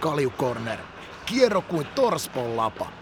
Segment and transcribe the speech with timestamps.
[0.00, 0.78] Kalju Corner.
[1.26, 2.92] Kierro kuin torspon lapa.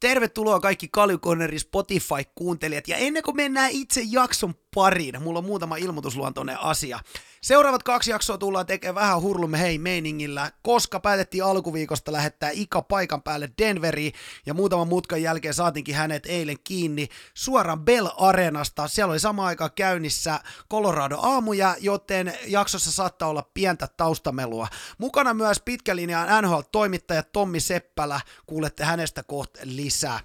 [0.00, 2.88] Tervetuloa kaikki Kaljukonnerin Spotify-kuuntelijat.
[2.88, 7.00] Ja ennen kuin mennään itse jakson pariin, mulla on muutama ilmoitusluontoinen asia.
[7.40, 13.22] Seuraavat kaksi jaksoa tullaan tekemään vähän hurlumme hei meiningillä, koska päätettiin alkuviikosta lähettää Ika paikan
[13.22, 14.12] päälle Denveriin,
[14.46, 18.88] ja muutaman mutkan jälkeen saatinkin hänet eilen kiinni suoraan Bell Arenasta.
[18.88, 20.40] Siellä oli sama aika käynnissä
[20.70, 24.68] Colorado aamuja, joten jaksossa saattaa olla pientä taustamelua.
[24.98, 30.20] Mukana myös pitkälinjaan NHL-toimittaja Tommi Seppälä, kuulette hänestä kohta lisää.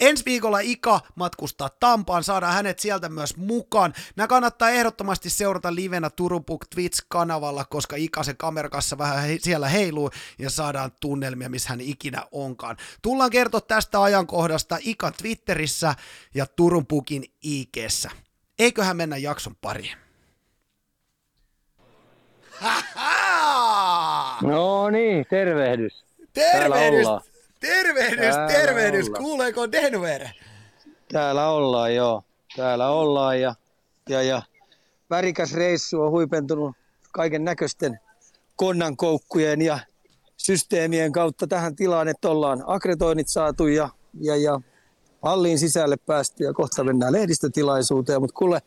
[0.00, 3.94] Ensi viikolla Ika matkustaa Tampaan, saadaan hänet sieltä myös mukaan.
[4.16, 10.10] Nämä kannattaa ehdottomasti seurata livenä Turupuk Twitch-kanavalla, koska Ika se kamerakassa vähän he, siellä heiluu
[10.38, 12.76] ja saadaan tunnelmia, missä hän ikinä onkaan.
[13.02, 15.94] Tullaan kertoa tästä ajankohdasta Ikan Twitterissä
[16.34, 18.10] ja Turunpukin IGssä.
[18.58, 19.96] Eiköhän mennä jakson pariin.
[24.42, 26.04] No niin, tervehdys.
[26.32, 27.06] Tervehdys,
[27.60, 29.08] tervehdys, Täällä tervehdys.
[29.08, 29.24] Ollaan.
[29.24, 30.28] Kuuleeko Denver?
[31.12, 32.22] Täällä ollaan, joo.
[32.56, 33.54] Täällä ollaan ja,
[34.08, 34.42] ja, ja
[35.10, 36.76] värikäs reissu on huipentunut
[37.12, 38.00] kaiken näköisten
[38.56, 39.78] konnankoukkujen ja
[40.36, 43.88] systeemien kautta tähän tilaan, että ollaan akretoinnit saatu ja,
[44.20, 44.60] ja, ja
[45.22, 48.62] halliin sisälle päästy ja kohta mennään lehdistötilaisuuteen, mutta kuule,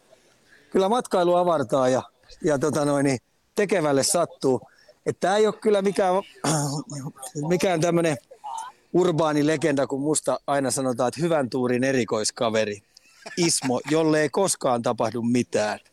[0.71, 2.03] kyllä matkailu avartaa ja,
[2.43, 3.19] ja tota noin, niin
[3.55, 4.61] tekevälle sattuu.
[5.05, 6.13] Että tämä ei ole kyllä mikään,
[7.49, 8.17] mikään tämmöinen
[8.93, 12.81] urbaani legenda, kun musta aina sanotaan, että hyvän tuurin erikoiskaveri.
[13.37, 15.79] Ismo, jolle ei koskaan tapahdu mitään.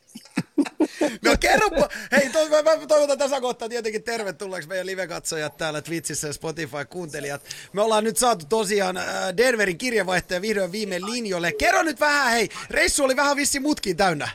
[1.25, 6.27] No kerropa, hei to, mä, mä toivotan tässä kohtaa tietenkin tervetulleeksi meidän live-katsojat täällä Twitchissä
[6.27, 7.43] ja Spotify-kuuntelijat.
[7.73, 9.05] Me ollaan nyt saatu tosiaan äh,
[9.37, 11.53] Denverin kirjavaihtaja vihdoin viime linjoille.
[11.53, 14.29] Kerro nyt vähän, hei, reissu oli vähän vissi mutkiin täynnä.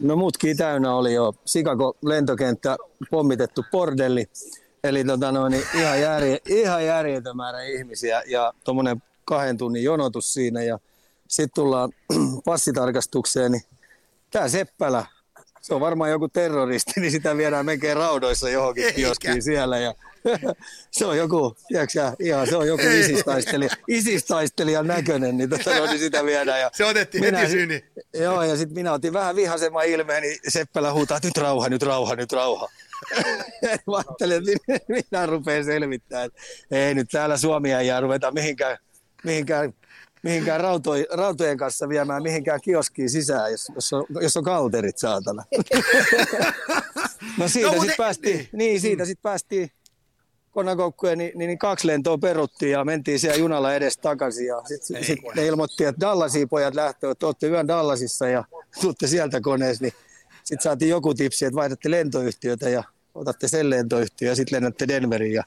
[0.00, 2.76] No mutkiin täynnä oli jo Chicago lentokenttä
[3.10, 4.26] pommitettu bordelli.
[4.84, 10.32] Eli tota noin, niin ihan, järje, ihan järjetön määrä ihmisiä ja tuommoinen kahden tunnin jonotus
[10.32, 10.62] siinä.
[10.62, 10.78] Ja
[11.28, 11.92] sitten tullaan
[12.44, 13.62] passitarkastukseen, niin
[14.30, 15.06] tämä Seppälä,
[15.60, 18.96] se on varmaan joku terroristi, niin sitä viedään melkein raudoissa johonkin Eikä.
[18.96, 19.78] kioskiin siellä.
[19.78, 19.94] Ja
[20.90, 25.98] se on joku, tiedätkö, ihan se on joku isistaistelija, isistaistelijan näköinen, niin, tota, no, niin
[25.98, 26.60] sitä viedään.
[26.60, 27.84] Ja se otettiin minä, heti syni.
[28.14, 32.16] Joo, ja sitten minä otin vähän vihasemman ilmeen, niin Seppälä huutaa, nyt rauha, nyt rauha,
[32.16, 32.68] nyt rauha.
[33.62, 36.40] Mä ajattelin, että minä rupean selvittämään, että
[36.70, 38.78] ei nyt täällä Suomia ei ruveta mihinkään,
[39.24, 39.72] mihinkään,
[40.22, 45.44] mihinkään rautojen, rautojen kanssa viemään mihinkään kioskiin sisään, jos, jos, on, jos on kalterit saatana.
[47.38, 49.70] no siitä no, sitten päästiin, niin, niin siitä sitten päästiin
[50.50, 54.46] konakoukkuja, niin, niin, niin, kaksi lentoa peruttiin ja mentiin siellä junalla edes takaisin.
[54.46, 58.44] Ja sitten sit ne ilmoitti, että Dallasiin pojat lähtevät, että olette yön Dallasissa ja
[58.80, 59.92] tuutte sieltä koneessa, niin
[60.50, 62.84] sitten saatiin joku tipsi, että vaihdatte lentoyhtiötä ja
[63.14, 65.32] otatte sen lentoyhtiön ja sitten lennätte Denveriin.
[65.32, 65.44] Ja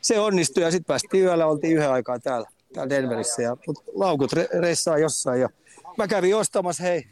[0.00, 3.42] se onnistui ja sitten päästiin yöllä, oltiin yhden aikaa täällä, täällä Denverissä.
[3.42, 5.48] Ja, mutta laukut re- reissaa jossain ja
[5.98, 7.06] mä kävin ostamassa, hei,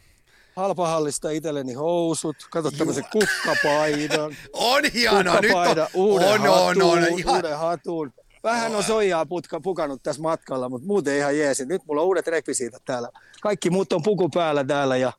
[0.57, 4.37] halpahallista itselleni housut, kato tämmöisen kukkapaidan.
[4.53, 7.37] on hienoa, nyt on, uuden on, hatun, on, on, ihan...
[7.37, 8.13] uuden hatun.
[8.45, 11.67] Vähän on soijaa putka, pukannut tässä matkalla, mutta muuten ihan jeesi.
[11.67, 13.09] Nyt mulla on uudet rekvisiitat täällä.
[13.43, 15.13] Kaikki muut on puku päällä täällä ja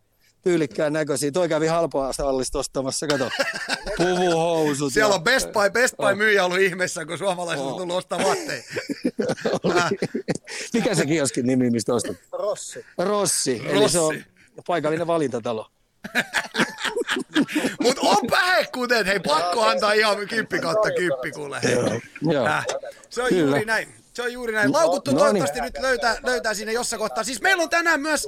[0.46, 1.32] tyylikkään näköisiä.
[1.32, 3.30] Toi kävi halpaa sallista ostamassa, kato,
[3.98, 4.94] puvuhousut.
[4.94, 5.16] Siellä ja...
[5.16, 7.72] on Best Buy, Best Buy myyjä ollut ihmeessä, kun suomalaiset oh.
[7.72, 8.64] on tullut ostaa vaatteja.
[10.74, 12.18] Mikä se kioskin nimi, mistä ostat?
[12.32, 12.86] Rossi.
[12.98, 13.92] Rossi, eli Rossi.
[13.92, 14.24] se on
[14.68, 15.68] paikallinen valintatalo.
[17.84, 18.18] Mutta on
[18.74, 21.62] kuten, hei pakko antaa ihan kymppi kautta kymppi kuule.
[22.22, 22.66] Joo, Äh,
[23.10, 24.05] se on juuri näin.
[24.16, 24.74] Se on juuri näin.
[24.74, 25.74] Laukuttu no, toivottavasti no niin.
[25.74, 27.24] nyt löytää, löytää sinne jossain kohtaa.
[27.24, 28.28] Siis meillä on tänään myös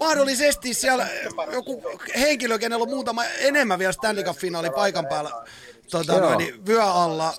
[0.00, 1.08] mahdollisesti siellä
[1.52, 1.82] joku
[2.18, 5.30] henkilö, kenellä on muutama enemmän vielä Stanley Cup-finaali paikan päällä
[5.90, 7.34] tota, noin, niin, vyö alla.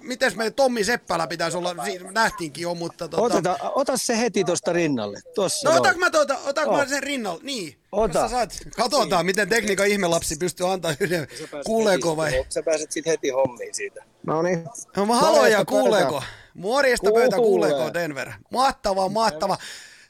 [0.00, 3.08] Miten me Tommi Seppälä pitäisi olla, siinä nähtiinkin jo, mutta...
[3.08, 3.22] Tota...
[3.22, 5.20] Oteta, ota se heti tuosta rinnalle.
[5.34, 6.78] Tossa no otanko mä, tuota, otanko oh.
[6.78, 7.40] mä sen rinnalle?
[7.42, 7.76] Niin.
[7.92, 8.28] Ota.
[8.28, 11.28] Saat, katsotaan, miten tekniikan ihmelapsi pystyy antaa yhden.
[11.66, 12.44] Kuuleeko vai?
[12.48, 14.04] Sä pääset sitten heti hommiin siitä.
[14.26, 14.64] No niin.
[14.96, 16.22] No mä haluan ja kuuleeko.
[16.54, 18.32] Morjesta pöytä, kuuleeko Denver?
[18.50, 19.56] Mahtavaa, mahtavaa.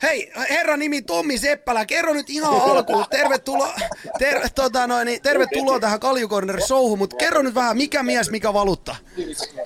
[0.02, 3.74] Hei, herra nimi Tommi Seppälä, kerro nyt ihan alkuun, tervetuloa,
[4.18, 8.52] ter, tota noin, niin, tervetuloa tähän Kaljukorner showhun, mutta kerro nyt vähän, mikä mies, mikä
[8.52, 8.96] valuutta?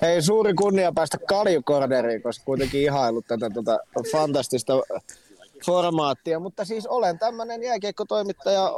[0.01, 3.79] Hei, suuri kunnia päästä Kaljukorneriin, koska kuitenkin ihailut tätä tota,
[4.11, 4.73] fantastista
[5.65, 8.71] formaattia, mutta siis olen tämmöinen jääkiekkotoimittaja.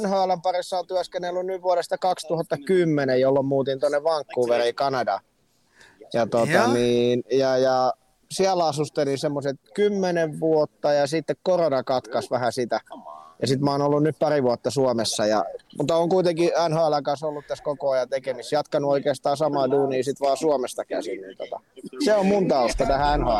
[0.00, 5.20] NHL parissa on työskennellyt nyt vuodesta 2010, jolloin muutin tuonne Vancouveriin, Kanadaan.
[6.14, 6.72] Ja, tota, Joo.
[6.72, 7.92] niin, ja, ja
[8.30, 12.80] siellä asustelin semmoiset kymmenen vuotta ja sitten korona katkaisi vähän sitä.
[13.42, 15.44] Ja sitten mä oon ollut nyt pari vuotta Suomessa, ja,
[15.78, 18.56] mutta on kuitenkin NHL kanssa ollut tässä koko ajan tekemisissä.
[18.56, 21.20] Jatkanut oikeastaan samaa duunia sit vaan Suomesta käsin.
[21.20, 21.60] Niin tota,
[22.04, 23.30] se on mun tausta tähän NHL.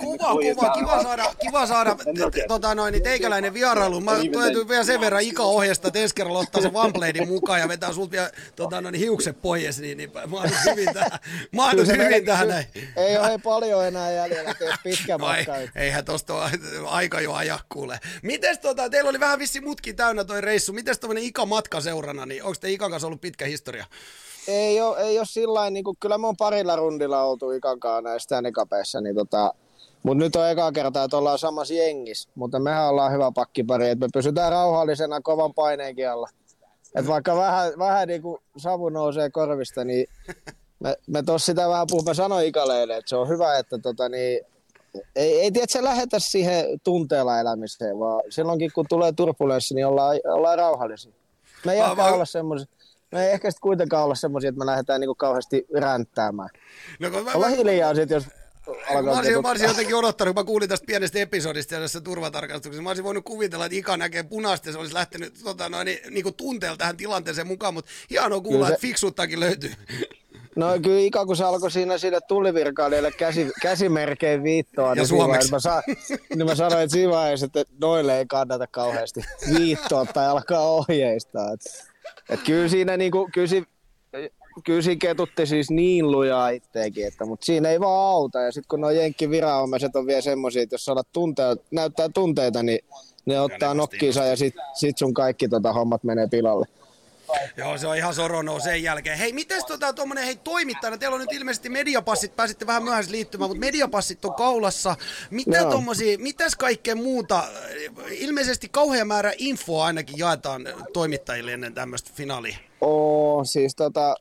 [0.00, 1.96] Kuva, kuva, kiva saada, kiva saada
[2.48, 4.00] tota noin, niin teikäläinen vierailu.
[4.00, 7.68] Mä täytyy vielä sen verran Ika ohjesta, että ensi kerralla ottaa se OneBladein mukaan ja
[7.68, 11.18] vetää sulta vielä tota noin, hiukset pois, niin, niin mä oon hyvin tähän,
[11.52, 12.66] mä oon hyvin tähän näin.
[12.96, 14.54] Ei ole paljon enää jäljellä,
[14.84, 15.54] pitkä matka.
[15.76, 16.50] eihän tosta
[16.86, 18.00] aika jo aja kuule.
[18.22, 20.72] Mites tota, teillä oli vähän vissi mutkin täynnä toi reissu.
[20.72, 23.86] Mites tommonen Ika matka seurana, niin onko te Ikan kanssa ollut pitkä historia?
[24.48, 28.42] Ei ole, ei ole sillä niin kuin, kyllä me on parilla rundilla oltu ikankaan näistä
[28.42, 29.54] nikapeissa, niin tota,
[30.02, 34.04] mutta nyt on eka kertaa, että ollaan samassa jengissä, mutta mehän ollaan hyvä pakkipari, että
[34.04, 36.28] me pysytään rauhallisena kovan paineenkin alla.
[36.94, 40.06] Et vaikka vähän, vähän niin kuin savu nousee korvista, niin
[40.80, 44.40] me, me tuossa sitä vähän puhumme, sanoin Ikaleille, että se on hyvä, että tota, niin,
[45.16, 50.20] ei, ei tiedä, se lähetä siihen tunteella elämiseen, vaan silloinkin kun tulee turbulenssi, niin ollaan,
[50.24, 51.12] ollaan rauhallisia.
[51.64, 52.66] Me ei Vaan- ehkä vaan- olla
[53.12, 56.48] me ei ehkä sit kuitenkaan olla semmoisia, että me lähdetään niinku kauheasti ränttäämään.
[57.00, 58.24] No, mä, Olla hiljaa sit, jos
[59.04, 62.82] Mä olisin, mä olisin jotenkin odottanut, kun mä kuulin tästä pienestä episodista ja tässä turvatarkastuksessa.
[62.82, 65.98] Mä olisin voinut kuvitella, että Ika näkee punaista ja se olisi lähtenyt tota, noin, niin,
[66.10, 69.72] niin kuin tunteella tähän tilanteeseen mukaan, mutta hienoa kuulla, se- että fiksuuttakin löytyy.
[70.56, 75.50] No kyllä Ika, kun se alkoi siinä sille tullivirkailijalle käsi, käsimerkein viittoa, niin, siinä suomeksi.
[75.50, 75.82] mä, sa,
[76.34, 79.20] niin mä sanoin, että siinä vaiheessa, että noille ei kannata kauheasti
[79.58, 81.52] viittoa tai alkaa ohjeistaa.
[81.52, 81.60] Et,
[82.30, 83.64] et kyllä siinä niinku, kyllä, si,
[84.64, 88.40] kyllä siinä ketutti siis niin lujaa itteekin, että, mutta siinä ei vaan auta.
[88.40, 92.80] Ja sitten kun nuo jenkkiviranomaiset on vielä semmoisia, että jos saat tunteita, näyttää tunteita, niin
[93.26, 96.66] ne ottaa nokkiinsa ja sit, sit sun kaikki tota, hommat menee pilalle.
[97.56, 99.18] Joo, se on ihan sorono sen jälkeen.
[99.18, 103.50] Hei, mites tota tuommoinen, hei toimittajana, teillä on nyt ilmeisesti mediapassit, pääsitte vähän myöhässä liittymään,
[103.50, 104.96] mutta mediapassit on kaulassa.
[105.30, 105.70] Mitä Joo.
[105.70, 107.44] tommosia, mitäs kaikkea muuta?
[108.10, 112.56] Ilmeisesti kauhea määrä infoa ainakin jaetaan toimittajille ennen tämmöistä finaalia.
[112.80, 114.14] Oo, siis tota,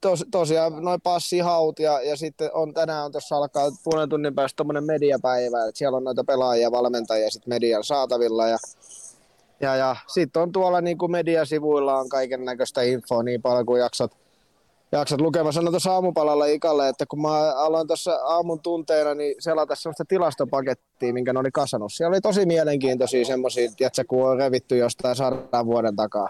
[0.00, 4.56] tos, tosiaan noin passihaut ja, ja sitten on tänään on tuossa alkaa puolen tunnin päästä
[4.56, 8.58] tommonen mediapäivä, että siellä on noita pelaajia, valmentajia sit median saatavilla ja
[9.60, 13.80] ja, ja sitten on tuolla niin kuin mediasivuilla on kaiken näköistä infoa niin paljon kuin
[13.80, 14.16] jaksat,
[14.92, 15.44] jaksat lukea.
[15.44, 20.04] Mä sanoin tuossa aamupalalla Ikalle, että kun mä aloin tuossa aamun tunteena niin selata sellaista
[20.04, 21.92] tilastopakettia, minkä ne oli kasannut.
[21.92, 26.28] Siellä oli tosi mielenkiintoisia semmoisia, että kun on revitty jostain sadan vuoden takaa.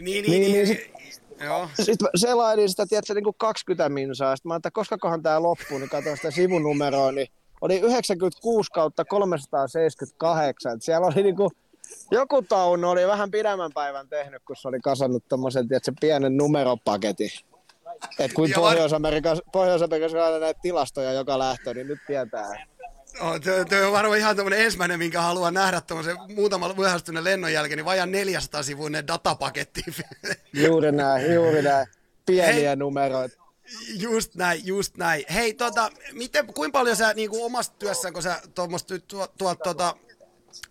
[0.00, 0.98] Niin, Niin, niin, niin, niin, sit-
[1.44, 1.68] Joo.
[1.82, 4.36] Sitten selailin sitä, tiedätkö, niin kuin 20 minsaa.
[4.36, 7.28] Sitten mä että koskakohan tämä loppuu, niin katsoin sitä sivunumeroa, niin
[7.60, 10.74] oli 96 kautta 378.
[10.74, 11.50] Et siellä oli niin kuin,
[12.10, 17.30] joku taunu oli vähän pidemmän päivän tehnyt, kun se oli kasannut tommosen, tiedätkö, pienen numeropaketin.
[18.18, 22.66] Et kuin Pohjois-Amerikassa, Pohjois-Amerikassa aina näitä tilastoja joka lähtö, niin nyt tietää.
[23.20, 27.76] Oh, tuo, on varmaan ihan tämmöinen ensimmäinen, minkä haluan nähdä tuommoisen muutaman myöhästyneen lennon jälkeen,
[27.76, 29.82] niin vajan 400 sivuinen datapaketti.
[30.64, 31.86] Juuri näin, juuri näin.
[32.26, 32.76] Pieniä Hei.
[32.76, 33.36] numeroita.
[33.98, 35.24] Just näin, just näin.
[35.34, 39.58] Hei, tota, miten, kuinka paljon sä niin kuin omassa työssä, kun sä tuommoista tuot, tuot,
[39.58, 39.94] tuota,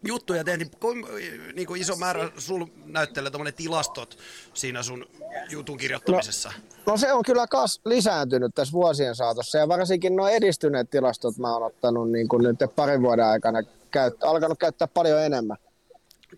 [0.07, 1.10] juttuja teet, niin kuinka
[1.56, 4.18] niin kuin iso määrä sul näyttelee tuommoinen tilastot
[4.54, 5.06] siinä sun
[5.50, 6.51] jutun kirjoittamisessa?
[6.86, 11.54] No se on kyllä kas lisääntynyt tässä vuosien saatossa ja varsinkin nuo edistyneet tilastot mä
[11.54, 13.59] oon ottanut niin kuin nyt parin vuoden aikana
[13.92, 15.57] käyt, alkanut käyttää paljon enemmän.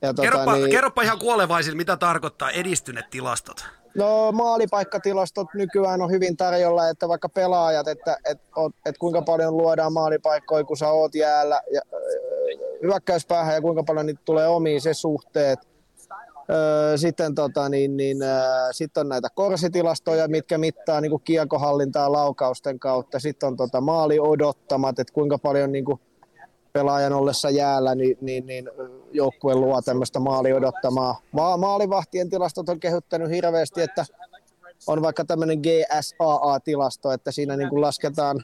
[0.01, 3.65] Ja tota, kerropa, niin, kerropa ihan kuolevaisille, mitä tarkoittaa edistyneet tilastot.
[3.95, 9.57] No maalipaikkatilastot nykyään on hyvin tarjolla, että vaikka pelaajat, että et, oot- et kuinka paljon
[9.57, 11.81] luodaan maalipaikkoja, kun sä oot jäällä ja,
[12.83, 15.59] hyökkäyspäähän ja kuinka paljon niitä tulee omiin se suhteet.
[16.95, 18.17] Sitten tota, niin, niin,
[18.71, 23.19] sit on näitä korsitilastoja, mitkä mittaa niin kiekohallintaa laukausten kautta.
[23.19, 25.99] Sitten on tota, maali odottamat, että kuinka paljon niin kuin,
[26.79, 28.69] pelaajan ollessa jäällä, niin, niin, niin
[29.11, 31.21] joukkue luo tämmöistä maali odottamaa.
[31.31, 34.05] Ma- maalivahtien tilastot on kehyttänyt hirveästi, että
[34.87, 38.43] on vaikka tämmöinen GSAA-tilasto, että siinä niin kuin lasketaan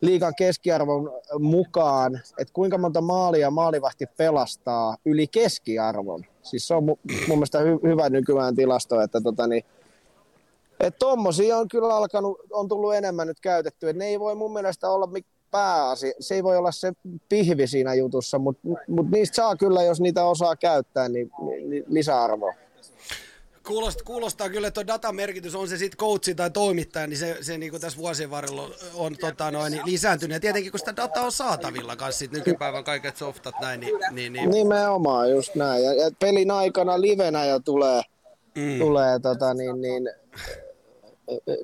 [0.00, 6.24] liikan keskiarvon mukaan, että kuinka monta maalia maalivahti pelastaa yli keskiarvon.
[6.42, 9.64] Siis se on mu- mun mielestä hy- hyvä nykyään tilasto, että tota niin,
[10.80, 14.90] että tommosia on kyllä alkanut, on tullut enemmän nyt käytetty, ne ei voi mun mielestä
[14.90, 16.92] olla mik- pääasia, se ei voi olla se
[17.28, 21.30] pihvi siinä jutussa, mutta mut niistä saa kyllä, jos niitä osaa käyttää, niin,
[21.68, 22.54] niin, lisäarvoa.
[23.66, 27.58] Kuulostaa, kuulostaa kyllä, että datan merkitys on se sitten coachi tai toimittaja, niin se, se
[27.58, 30.34] niin kuin tässä vuosien varrella on, on tota noin, lisääntynyt.
[30.34, 34.32] Ja tietenkin kun sitä dataa on saatavilla kanssa sit nykypäivän kaiket softat näin, niin, niin,
[34.32, 34.50] niin.
[34.50, 35.84] Nimenomaan, just näin.
[35.84, 38.02] Ja, ja pelin aikana livenä jo tulee,
[38.54, 38.78] mm.
[38.78, 40.10] tulee tota, niin, niin,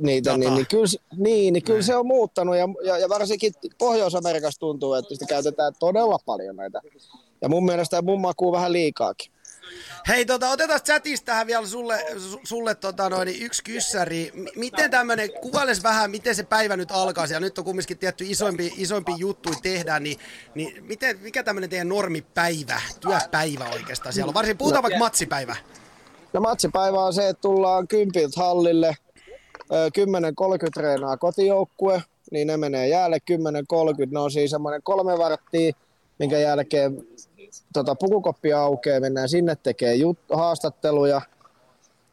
[0.00, 4.60] niitä, niin, niin, kyllä, niin, niin kyllä se on muuttanut ja, ja, ja varsinkin Pohjois-Amerikassa
[4.60, 6.80] tuntuu, että sitä käytetään todella paljon näitä.
[7.40, 9.32] Ja mun mielestä mun makuu vähän liikaakin.
[10.08, 12.04] Hei, tota, otetaan chatista tähän vielä sulle,
[12.44, 14.30] sulle tota, noin, yksi kyssäri.
[14.34, 18.24] M- miten tämmöinen, kuvailes vähän, miten se päivä nyt alkaa, ja nyt on kumminkin tietty
[18.28, 20.18] isompi, isompi juttu tehdään, niin,
[20.54, 24.34] niin miten, mikä tämmöinen teidän normipäivä, työpäivä oikeastaan siellä on?
[24.34, 25.56] Varsin puhutaan no, vaikka matsipäivä.
[26.32, 28.96] No matsipäivä on se, että tullaan kympiltä hallille,
[29.72, 33.38] 10.30 treenaa kotijoukkue, niin ne menee jäälle 10.30,
[34.10, 35.72] ne on siis semmoinen kolme varttia,
[36.18, 37.06] minkä jälkeen
[37.72, 41.20] tota, pukukoppi aukeaa, mennään sinne tekee jut- haastatteluja.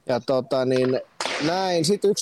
[0.06, 1.02] Ja tota, niin,
[1.48, 1.86] näin.
[1.86, 2.16] Sitten 11.30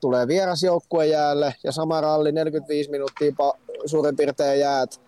[0.00, 5.00] tulee vierasjoukkue jäälle ja sama ralli 45 minuuttia pa- suurin piirtein jäät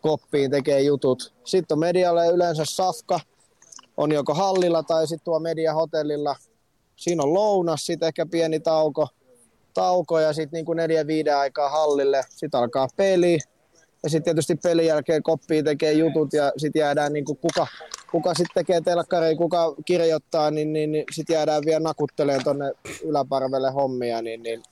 [0.00, 1.34] koppiin tekee jutut.
[1.44, 3.20] Sitten on medialle yleensä safka,
[3.96, 6.36] on joko hallilla tai sitten tuo mediahotellilla.
[6.96, 9.08] Siinä on lounas, sitten ehkä pieni tauko,
[9.74, 12.22] tauko ja sitten niin kuin neljä viiden aikaa hallille.
[12.30, 13.38] Sitten alkaa peli,
[14.02, 17.66] ja sitten tietysti pelin jälkeen koppiin tekee jutut ja sitten jäädään niin kuin kuka,
[18.10, 22.72] kuka sitten tekee telkkari, kuka kirjoittaa, niin, niin, niin sitten jäädään vielä nakutteleen tuonne
[23.04, 24.62] yläparvelle hommia, niin, niin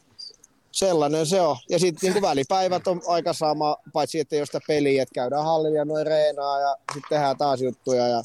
[0.73, 1.57] sellainen se on.
[1.71, 5.79] Ja sitten niin välipäivät on aika sama, paitsi että jos sitä peliä, että käydään hallilla
[5.79, 8.23] ja noin reenaa ja sitten tehdään taas juttuja ja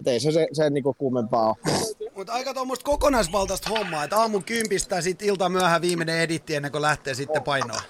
[0.00, 1.56] et ei se, se, se niinku kummempaa ole.
[2.16, 6.72] Mutta aika tuommoista kokonaisvaltaista hommaa, että aamun kympistä ja sitten ilta myöhään viimeinen editti ennen
[6.72, 7.82] kuin lähtee sitten painoa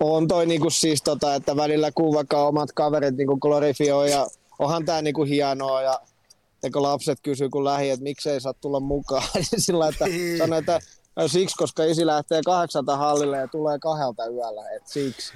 [0.00, 4.26] on toi niinku siis tota, että välillä kun vaikka omat kaverit niinku glorifioi ja
[4.58, 6.00] onhan tää niinku hienoa ja
[6.62, 10.38] ja kun lapset kysyy kun lähi, että miksei saa tulla mukaan, niin sillä että niin.
[10.38, 10.80] sanoo, että
[11.16, 15.32] no siksi, koska isi lähtee kahdeksalta hallille ja tulee kahdelta yöllä, että siksi.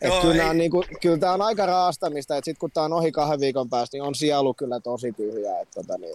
[0.00, 2.92] Et Joo, kyllä, on niinku, kyllä tämä on aika raastamista, että sitten kun tämä on
[2.92, 5.60] ohi kahden viikon päästä, niin on sielu kyllä tosi tyhjä.
[5.60, 6.14] Että tota, niin,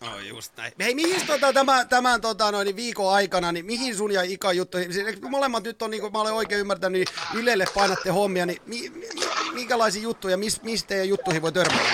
[0.00, 0.72] No just näin.
[0.80, 4.78] Hei, mihin tota, tämän, tämän tota, noin, viikon aikana, niin mihin sun ja Ika juttu,
[4.78, 8.62] siis, molemmat nyt on, niin kuin mä olen oikein ymmärtänyt, niin Ylelle painatte hommia, niin
[8.66, 9.06] mi, mi,
[9.54, 11.84] minkälaisia juttuja, mis, mistä teidän juttuihin voi törmätä?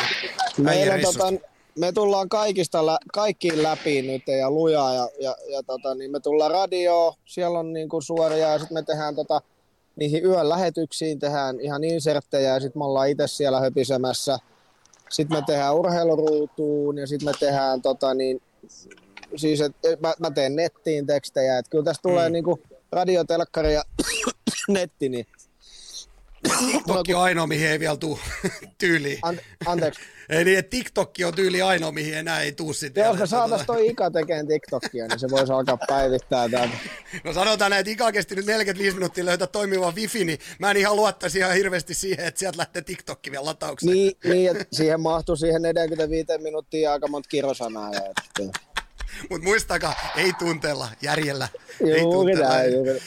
[0.56, 1.32] Meillä, tota,
[1.78, 6.20] me tullaan kaikista lä- kaikkiin läpi nyt ja lujaa ja, ja, ja tota, niin me
[6.20, 9.40] tullaan radio, siellä on niin kuin suoria ja sitten me tehdään tota,
[9.96, 14.38] niihin yön lähetyksiin tehdään ihan inserttejä ja sitten me ollaan itse siellä höpisemässä–
[15.14, 18.42] sitten me tehdään urheiluruutuun ja sitten me tehdään tota niin,
[19.36, 22.32] siis et, mä, mä teen nettiin tekstejä, että kyllä tästä tulee mm.
[22.32, 22.60] niinku
[22.92, 23.82] radiotelkkari ja
[24.68, 25.26] netti, niin
[26.44, 28.18] TikTok on ainoa, mihin ei vielä tule
[28.78, 29.18] tyyliin.
[29.22, 30.00] An, anteeksi.
[30.28, 33.04] Ei niin, että TikTok on tyyli ainoa, mihin enää ei tuu sitten.
[33.04, 36.76] Jos me saataisiin toi Ika tekemään TikTokia, niin se voisi alkaa päivittää täältä.
[37.24, 40.76] No sanotaan näin, että Ika kesti nyt 45 minuuttia löytää toimiva wifi, niin mä en
[40.76, 43.92] ihan luottaisi ihan hirveästi siihen, että sieltä lähtee TikTokki vielä lataukseen.
[43.92, 47.90] Niin, niin että siihen mahtuu siihen 45 minuuttia aika monta kirosanaa.
[47.94, 48.60] Että...
[49.30, 51.48] Mutta muistakaa, ei tunteella, järjellä.
[51.80, 52.48] Juuri ei tunteella.
[52.48, 53.02] näin, juuri,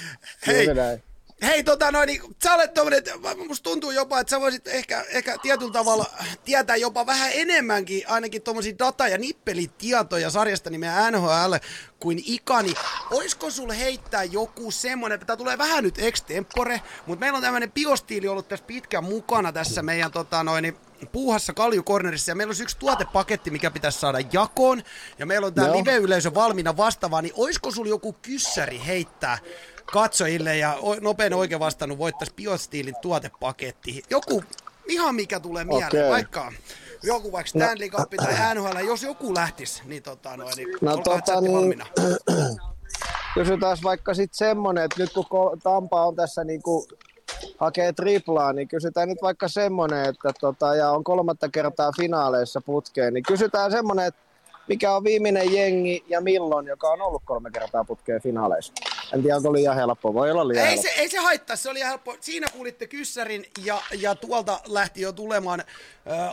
[0.47, 1.03] Hei, juuri näin.
[1.41, 3.03] Hei, tota noin, niin, sä olet tommonen,
[3.47, 6.05] musta tuntuu jopa, että sä voisit ehkä, ehkä tietyllä tavalla
[6.45, 11.53] tietää jopa vähän enemmänkin, ainakin tommosia data- ja nippelitietoja sarjasta nimeä NHL
[11.99, 12.73] kuin Ikani.
[13.11, 18.27] Oisko sulle heittää joku semmonen, tämä tulee vähän nyt extempore, mutta meillä on tämmönen biostiili
[18.27, 20.77] ollut tässä pitkään mukana tässä meidän tota noin, niin,
[21.11, 24.83] puuhassa Kaljukornerissa ja meillä on yksi tuotepaketti, mikä pitäisi saada jakoon
[25.19, 29.37] ja meillä on tämä live-yleisö valmiina vastaavaa, niin oisko sulla joku kyssäri heittää
[29.93, 34.03] katsojille ja nopein oikein vastannut voittaisi Biostiilin tuotepaketti.
[34.09, 34.43] Joku
[34.87, 36.09] ihan mikä tulee mieleen, okay.
[36.09, 36.51] vaikka
[37.03, 37.65] joku vaikka no.
[37.65, 41.85] Stanley Cup tai NHL, jos joku lähtisi, niin, tota, noin, niin no, tota, niin, valmiina.
[43.33, 46.87] Kysytään vaikka sitten semmonen, että nyt kun Tampa on tässä niin kuin
[47.57, 53.13] hakee triplaa, niin kysytään nyt vaikka semmonen, että tota, ja on kolmatta kertaa finaaleissa putkeen,
[53.13, 54.21] niin kysytään semmonen, että
[54.67, 58.73] mikä on viimeinen jengi ja milloin, joka on ollut kolme kertaa putkeen finaaleissa.
[59.13, 60.13] En tiedä, onko liian helppo.
[60.13, 60.89] Voi olla liian ei helppo.
[60.89, 62.15] Se, ei se haittaa, se oli helppo.
[62.19, 65.59] Siinä kuulitte kyssärin ja, ja tuolta lähti jo tulemaan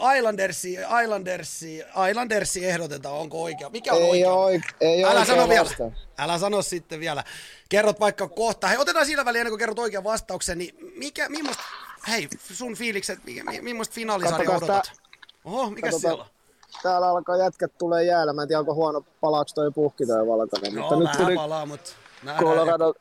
[0.07, 3.71] äh, Islandersi, Islandersi, Islandersi ehdotetaan, onko oikea?
[3.71, 4.33] Mikä on ei oikea?
[4.33, 5.64] Oi, ei Älä sano vielä.
[5.64, 5.91] Vasta.
[6.19, 7.25] Älä sano sitten vielä.
[7.69, 8.67] Kerrot vaikka kohta.
[8.67, 11.62] Hei, otetaan siinä väliin ennen kuin kerrot oikean vastauksen, niin mikä, millaista,
[12.09, 14.93] hei, sun fiilikset, mikä, millaista finaalisarja odotat?
[15.45, 16.34] Oho, mikä siellä on?
[16.83, 18.33] Täällä alkaa jätkät tulee jäällä.
[18.33, 20.75] Mä en tiedä, onko huono palaaks toi puhki toi valkoinen.
[20.75, 21.90] No, mutta nyt tuli palaa, mutta
[22.38, 22.95] Colorado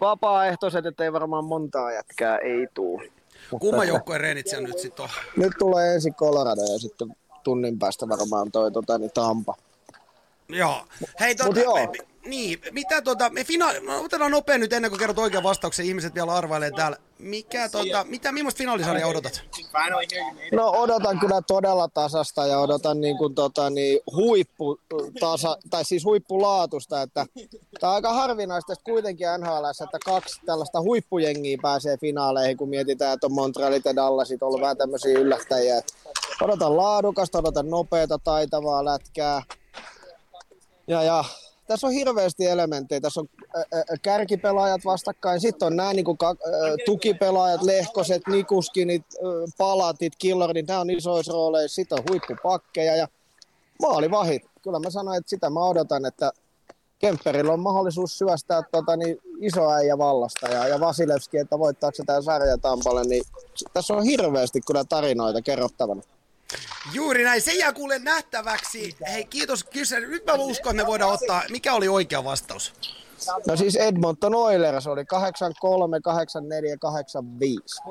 [0.00, 3.02] vapaaehtoiset, ettei varmaan montaa jätkää ei tuu.
[3.60, 5.08] Kumman joukkueen reenit siellä nyt sitten on?
[5.36, 9.54] Nyt tulee ensin Colorado ja sitten tunnin päästä varmaan toi tota, niin Tampa.
[10.48, 10.84] Joo.
[11.20, 11.74] Hei, tota, Mut joo.
[11.74, 11.88] me,
[12.26, 16.14] niin, mitä tota, me fina- no, otetaan nopea nyt ennen kuin kerrot oikean vastauksen, ihmiset
[16.14, 16.96] vielä arvailee täällä.
[17.18, 19.42] Mikä tota, mitä, millaista finaalisarjaa odotat?
[20.52, 24.80] No odotan kyllä todella tasasta ja odotan niin kuin tota, niin huippu,
[25.20, 27.26] tasa, tai siis huippulaatusta, että
[27.80, 33.14] tämä on aika harvinaista että kuitenkin NHL, että kaksi tällaista huippujengiä pääsee finaaleihin, kun mietitään,
[33.14, 35.82] että on Montrealit ja Dallasit ollut vähän tämmöisiä yllättäjiä.
[36.40, 39.42] Odotan laadukasta, odotan nopeata, taitavaa lätkää.
[40.86, 41.24] Ja, ja
[41.66, 43.00] tässä on hirveästi elementtejä.
[43.00, 43.28] Tässä on
[44.02, 46.34] kärkipelaajat vastakkain, sitten on nämä ka, ä,
[46.84, 49.04] tukipelaajat, Lehkoset, Nikuskinit,
[49.58, 51.74] Palatit, Killardit, nämä on isoissa rooleissa.
[51.74, 53.08] Sitten on huippupakkeja ja
[53.82, 54.42] maalivahit.
[54.62, 56.32] Kyllä mä sanoin, että sitä mä odotan, että
[56.98, 62.02] Kemperillä on mahdollisuus syöstää tota, niin iso äijä vallasta ja, ja Vasilevski, että voittaako se
[62.06, 63.22] tämä sarja Tampalle, niin
[63.72, 66.02] tässä on hirveästi kyllä tarinoita kerrottavana.
[66.92, 68.96] Juuri näin, se jää kuule nähtäväksi.
[69.12, 70.06] Hei, kiitos kysely.
[70.06, 72.74] Nyt mä uskon, että me voidaan ottaa, mikä oli oikea vastaus?
[73.46, 77.82] No siis Edmonton Oilers oli 83, 84, 85.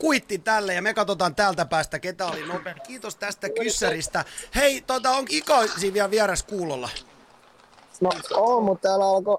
[0.00, 2.74] Kuitti tälle ja me katsotaan täältä päästä, ketä oli nopea.
[2.74, 4.24] Kiitos tästä kyssäristä.
[4.54, 6.88] Hei, tota, on Ika siinä vielä vieras kuulolla?
[8.00, 9.38] No on, mutta täällä alkoi,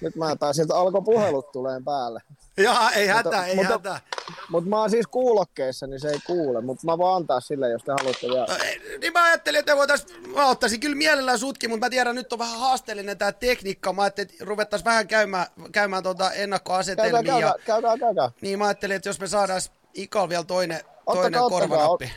[0.00, 2.20] nyt mä taisin, että alkoi puhelut tuleen päälle.
[2.56, 4.00] Jaa, ei hätä, ei mutta- hätä.
[4.48, 7.82] Mutta mä oon siis kuulokkeissa, niin se ei kuule, mutta mä voin antaa sille, jos
[7.84, 8.46] te haluatte vielä.
[8.48, 8.54] No,
[9.00, 12.38] Niin mä ajattelin, että voitais, mä ottaisin kyllä mielellään sutkin, mutta mä tiedän, nyt on
[12.38, 13.92] vähän haasteellinen tää tekniikka.
[13.92, 17.22] Mä ajattelin, että ruvettaisiin vähän käymään, käymään tuota ennakkoasetelmia.
[17.22, 18.30] käykää, Ja, käykää, käykää.
[18.40, 19.60] niin mä ajattelin, että jos me saadaan
[19.94, 22.12] Ikal vielä toinen, Ottakaa, toinen ottakaa, korvanappi.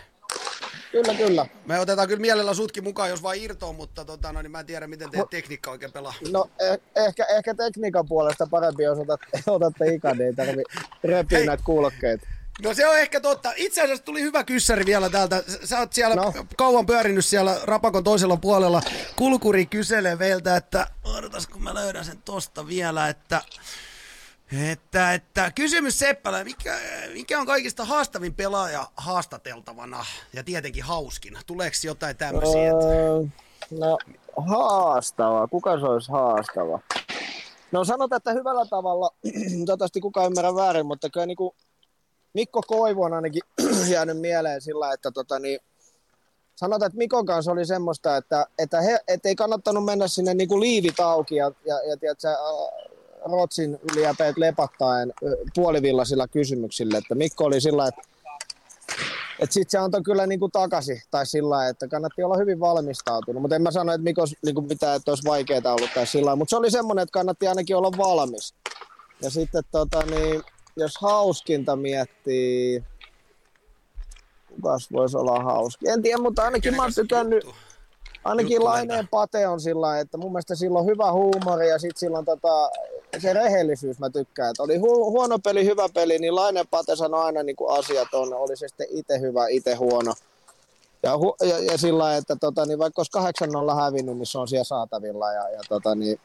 [0.96, 1.46] Kyllä, kyllä.
[1.66, 4.66] Me otetaan kyllä mielellä sutkin mukaan, jos vaan irtoa, mutta tota, no, niin mä en
[4.66, 6.14] tiedä, miten teidän tekniikka oikein pelaa.
[6.32, 10.64] No eh, ehkä, ehkä tekniikan puolesta parempi, jos otat, otatte ikan, niin ei tarvi
[11.04, 12.28] repiä näitä kuulokkeita.
[12.64, 13.54] No se on ehkä totta.
[13.56, 15.44] Itse asiassa tuli hyvä kyssäri vielä täältä.
[15.64, 16.16] Sä- oot siellä.
[16.16, 16.34] No.
[16.58, 18.82] kauan pyörinyt siellä Rapakon toisella puolella.
[19.16, 23.42] Kulkuri kyselee meiltä, että odotas kun mä löydän sen tosta vielä, että
[24.52, 26.80] että, että kysymys Seppälä, mikä,
[27.14, 31.38] mikä on kaikista haastavin pelaaja haastateltavana ja tietenkin hauskin?
[31.48, 32.72] Tuleeko jotain tämmöisiä?
[32.72, 33.24] Öö,
[33.72, 33.98] no,
[34.38, 35.48] haastava.
[35.48, 36.80] Kuka se olisi haastava?
[37.72, 39.10] No sanotaan, että hyvällä tavalla,
[39.66, 41.55] toivottavasti kukaan ymmärrä väärin, mutta kyllä niin kuin
[42.34, 43.42] Mikko Koivu on ainakin
[43.94, 45.60] jäänyt mieleen sillä, että tota, niin,
[46.55, 50.48] sanotaan, että Mikon kanssa oli semmoista, että, että he, et ei kannattanut mennä sinne niin
[50.48, 52.27] kuin liivit auki ja, ja, ja tiedätkö,
[53.31, 55.14] Rotsin yliäpeet lepattaen
[55.55, 58.01] puolivillaisilla kysymyksillä, että Mikko oli sillä, että
[59.40, 63.42] et sit se antoi kyllä niinku takaisin, tai sillä että kannatti olla hyvin valmistautunut.
[63.42, 66.35] Mutta en mä sano, että Mikos niinku mitään, että olisi vaikeaa ollut tai sillä.
[66.35, 68.53] Mutta se oli semmoinen, että kannatti ainakin olla valmis.
[69.22, 70.42] Ja sitten tota, niin,
[70.75, 72.83] jos hauskinta miettii,
[74.55, 75.90] kukas voisi olla hauski?
[75.90, 77.46] En tiedä, mutta ainakin mä oon tykännyt,
[78.24, 79.07] ainakin Juttu Laineen.
[79.07, 82.70] Pate on sillä että mun mielestä sillä on hyvä huumori ja sitten sillä on tota,
[83.22, 84.50] se rehellisyys mä tykkään.
[84.50, 88.14] Että oli hu- huono peli, hyvä peli, niin Laineen Pate sanoi aina niin kuin asiat
[88.14, 90.14] on, oli se sitten itse hyvä, itse huono.
[91.04, 94.25] Ja, hu- ja, ja sillä lailla, että tota, niin vaikka olisi 8 0 hävinnyt, niin
[94.25, 95.34] se on siellä saatavilla.
[95.34, 96.20] Ja, ja, tota, niin,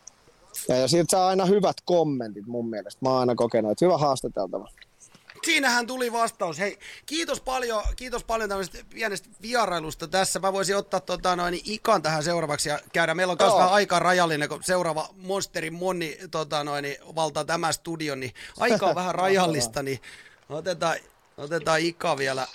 [0.68, 2.98] ja, ja siitä saa aina hyvät kommentit mun mielestä.
[3.02, 4.68] Mä oon aina kokenut, että hyvä haastateltava.
[5.50, 6.58] Siinähän tuli vastaus.
[6.58, 10.38] Hei, kiitos paljon, kiitos paljon tämmöisestä pienestä vierailusta tässä.
[10.38, 13.14] Mä voisin ottaa tota, noin, Ikan tähän seuraavaksi ja käydä.
[13.14, 18.20] Meillä on myös vähän aika rajallinen, kun seuraava Monsterin Monni tota, noin, valtaa tämä studion,
[18.20, 20.00] niin aika on vähän rajallista, niin
[20.48, 20.96] otetaan,
[21.36, 22.46] otetaan Ika vielä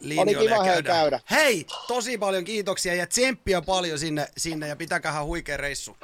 [0.00, 1.20] linjoille kiva, ja hei, käydä.
[1.30, 5.96] Hei, tosi paljon kiitoksia ja tsemppiä paljon sinne, sinne ja pitäkähän huikea reissu.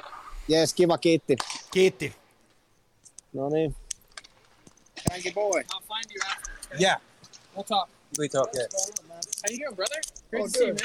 [0.47, 1.35] Jees, kiva, kiitti.
[1.71, 2.15] Kiitti.
[3.33, 3.75] No niin.
[5.07, 5.59] Frankie boy.
[5.59, 6.51] I'll find you after.
[6.81, 6.97] Yeah,
[7.55, 7.89] We'll talk.
[8.19, 8.67] we talk, yeah.
[9.43, 10.01] How you doing, brother?
[10.29, 10.75] Great to see you,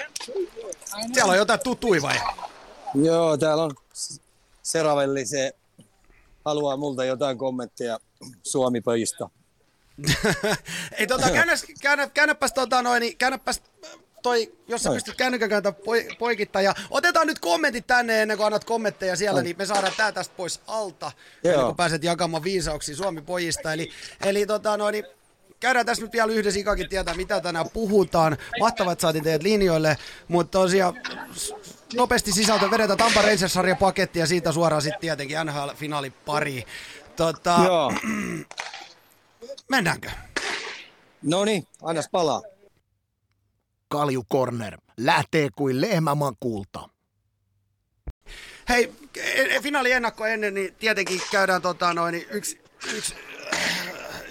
[1.01, 1.15] man.
[1.15, 2.17] Siellä on jotain tutui vai?
[2.95, 3.75] Joo, täällä on
[4.63, 5.53] Seravelli, se
[6.45, 7.99] haluaa multa jotain kommentteja
[8.43, 9.31] Suomi-pojista.
[10.99, 13.63] Ei tota, käännäs, käännä, käännäpäs tota noin, niin käännäpäs
[14.25, 14.97] toi, jos sä Noin.
[14.97, 16.63] pystyt kännykän kautta poi, poikittaa.
[16.63, 20.35] Ja otetaan nyt kommentit tänne ennen kuin annat kommentteja siellä, niin me saadaan tää tästä
[20.37, 21.13] pois alta,
[21.45, 21.65] ennen Joo.
[21.65, 23.73] kuin pääset jakamaan viisauksia Suomi-pojista.
[23.73, 23.91] Eli,
[24.25, 25.05] eli tota noin, niin
[25.61, 28.37] käydään tässä nyt vielä yhdessä Ikakin tietää, mitä tänään puhutaan.
[28.61, 30.95] Mahtavaa, että saatiin teidät linjoille, mutta tosiaan
[31.95, 36.65] nopeasti sisältö vedetään Tampa Rangers-sarja paketti ja siitä suoraan sitten tietenkin NHL-finaali pari.
[37.17, 37.93] Tota, Joo,
[39.69, 40.11] mennäänkö?
[41.23, 42.54] no niin, annas palaa.
[43.95, 46.89] Kalju Corner lähtee kuin lehmämakulta.
[48.69, 52.61] Hei, e- e- finaali ennakko ennen, niin tietenkin käydään tota, noin, niin yksi,
[52.95, 53.15] yksi,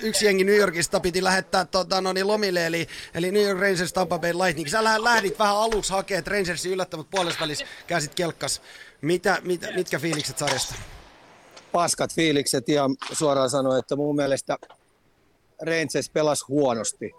[0.02, 3.94] yksi jengi New Yorkista piti lähettää tota, no niin, lomille, eli, eli New York Rangers
[3.94, 4.70] Tampa Bay Lightning.
[4.70, 8.62] Sä lä- lähdit vähän aluksi hakemaan, että Rangersin yllättämät puolesvälis käsit kelkkas.
[9.02, 10.76] Mitä, mitä, mitkä fiilikset sarjasta?
[11.72, 14.58] paskat fiilikset ihan suoraan sanoen, että mun mielestä
[15.62, 17.12] Rangers pelasi huonosti.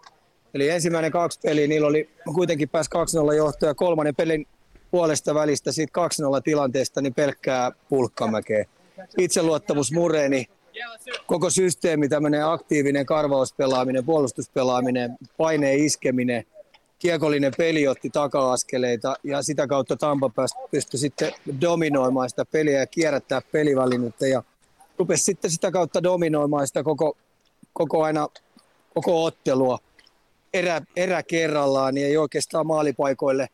[0.55, 2.91] Eli ensimmäinen kaksi peliä, niillä oli kuitenkin pääsi
[3.31, 4.47] 2-0 johtoja, kolmannen pelin
[4.91, 6.01] puolesta välistä siitä
[6.39, 8.65] 2-0 tilanteesta niin pelkkää pulkkamäkeä.
[9.19, 10.47] Itseluottamus mureni,
[11.27, 16.45] koko systeemi, tämmöinen aktiivinen karvauspelaaminen, puolustuspelaaminen, paineen iskeminen,
[16.99, 20.31] kiekollinen peli otti taka-askeleita ja sitä kautta Tampa
[20.71, 24.43] pystyi sitten dominoimaan sitä peliä ja kierrättää pelivälinettä ja
[24.99, 27.17] rupesi sitten sitä kautta dominoimaan sitä koko,
[27.73, 28.29] koko aina
[28.95, 29.79] koko ottelua
[30.55, 33.49] erä, erä kerrallaan, niin ei oikeastaan maalipaikoille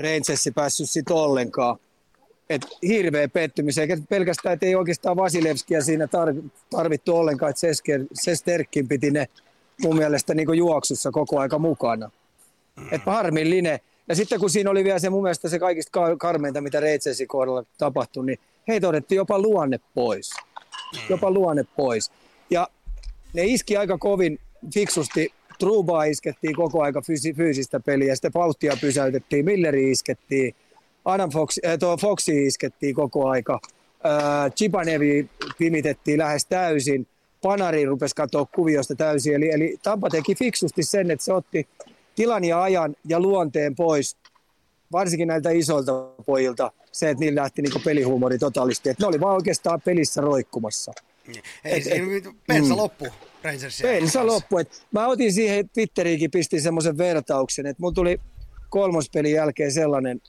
[0.00, 1.76] Rangersi päässyt sitten ollenkaan.
[2.50, 7.60] Et hirveä pettymys, eikä pelkästään, että ei oikeastaan Vasilevskia siinä tar- tarvittu ollenkaan, että
[8.12, 9.26] Sesterkin piti ne
[9.82, 12.10] mun mielestä niin juoksussa koko aika mukana.
[12.90, 13.80] Että harmillinen.
[14.08, 17.64] Ja sitten kun siinä oli vielä se mun mielestä se kaikista karmeinta, mitä Reitsensin kohdalla
[17.78, 20.30] tapahtui, niin hei todettiin jopa luonne pois.
[21.08, 22.10] Jopa luonne pois.
[22.50, 22.68] Ja
[23.32, 24.38] ne iski aika kovin
[24.74, 25.32] fiksusti.
[25.58, 30.54] Trubaa iskettiin koko aika fysi- fyysistä peliä, sitten Faustia pysäytettiin, Milleri iskettiin,
[31.04, 33.60] Adam Fox, äh, tuo Foxi iskettiin koko aika.
[34.06, 37.06] Äh, Chipanevi pimitettiin lähes täysin.
[37.42, 39.34] Panari rupesi katsoa kuviosta täysin.
[39.34, 41.68] Eli, eli Tampa teki fiksusti sen, että se otti
[42.14, 44.16] tilan ja ajan ja luonteen pois,
[44.92, 45.92] varsinkin näiltä isoilta
[46.26, 48.88] pojilta, se, että niillä lähti niinku pelihuumori totaalisti.
[48.88, 50.92] Että ne oli vaan oikeastaan pelissä roikkumassa.
[51.64, 53.06] Ei, Et- siinä pensa loppu
[53.42, 53.88] Rangersia.
[53.88, 54.58] Pensa loppu.
[54.58, 58.20] Et mä otin siihen Twitteriinkin, pistin semmoisen vertauksen, että mun tuli
[58.68, 60.20] kolmospelin jälkeen sellainen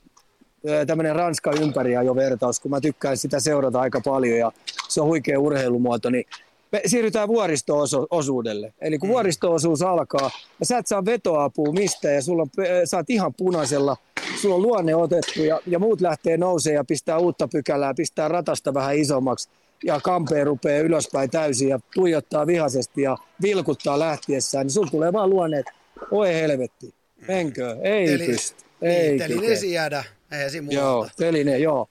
[0.86, 4.52] tämmöinen Ranska ympäri jo vertaus, kun mä tykkään sitä seurata aika paljon ja
[4.88, 6.24] se on huikea urheilumuoto, niin
[6.72, 8.72] me siirrytään vuoristo-osuudelle.
[8.80, 10.30] Eli kun vuoristo-osuus alkaa
[10.60, 12.48] ja sä et saa vetoapua mistä ja sulla on,
[12.84, 13.96] sä oot ihan punaisella,
[14.40, 18.74] sulla on luonne otettu ja, ja muut lähtee nousee ja pistää uutta pykälää, pistää ratasta
[18.74, 19.48] vähän isommaksi
[19.86, 25.30] ja kampee rupeaa ylöspäin täysin ja tuijottaa vihaisesti ja vilkuttaa lähtiessään, niin sulla tulee vaan
[25.30, 25.72] luonne, että
[26.10, 26.94] oi helvetti,
[27.28, 29.72] menkö, ei Teli- pysty, ei Niin, telinesi kykene.
[29.74, 30.04] jäädä.
[30.32, 30.78] Eihän siinä muuta.
[30.80, 31.88] Joo, teline, joo.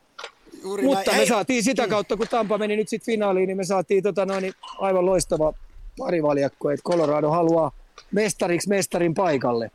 [0.64, 1.10] Juuri Mutta näin.
[1.12, 4.26] me Hei, saatiin sitä kautta, kun Tampa meni nyt sitten finaaliin, niin me saatiin tota
[4.26, 5.54] noin, aivan loistava
[5.98, 7.72] parivaljakko, että Colorado haluaa
[8.12, 9.72] mestariksi mestarin paikalle.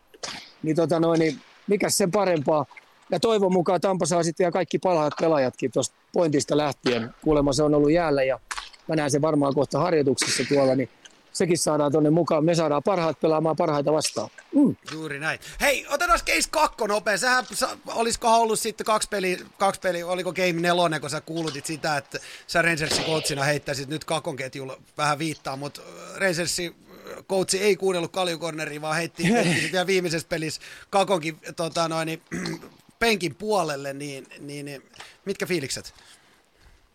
[0.63, 2.67] Niin tota noin, niin mikäs sen parempaa.
[3.11, 7.15] Ja toivon mukaan Tampa saa sitten vielä kaikki parhaat pelaajatkin tuosta pointista lähtien.
[7.23, 8.41] Kuulemma se on ollut jäällä ja
[8.89, 10.89] mä näen sen varmaan kohta harjoituksissa tuolla, niin
[11.33, 12.45] sekin saadaan tuonne mukaan.
[12.45, 14.31] Me saadaan parhaat pelaamaan parhaita vastaan.
[14.55, 14.77] Mm.
[14.93, 15.39] Juuri näin.
[15.61, 17.19] Hei, otetaan case kakko nopea.
[17.19, 21.67] Sähän, sä, olisikohan ollut sitten kaksi peliä, kaksi peliä, oliko game nelonen, kun sä kuulutit
[21.67, 25.81] sitä, että sä Rangersin coachina heittäisit nyt kakon ketjulla vähän viittaa, mutta
[26.17, 26.75] Rangersin
[27.29, 32.23] coachi ei kuunnellut kaljukorneria, vaan heitti, heitti vielä viimeisessä pelissä kakonkin tota, noin, niin,
[33.01, 34.83] penkin puolelle, niin, niin, niin
[35.25, 35.95] mitkä fiilikset?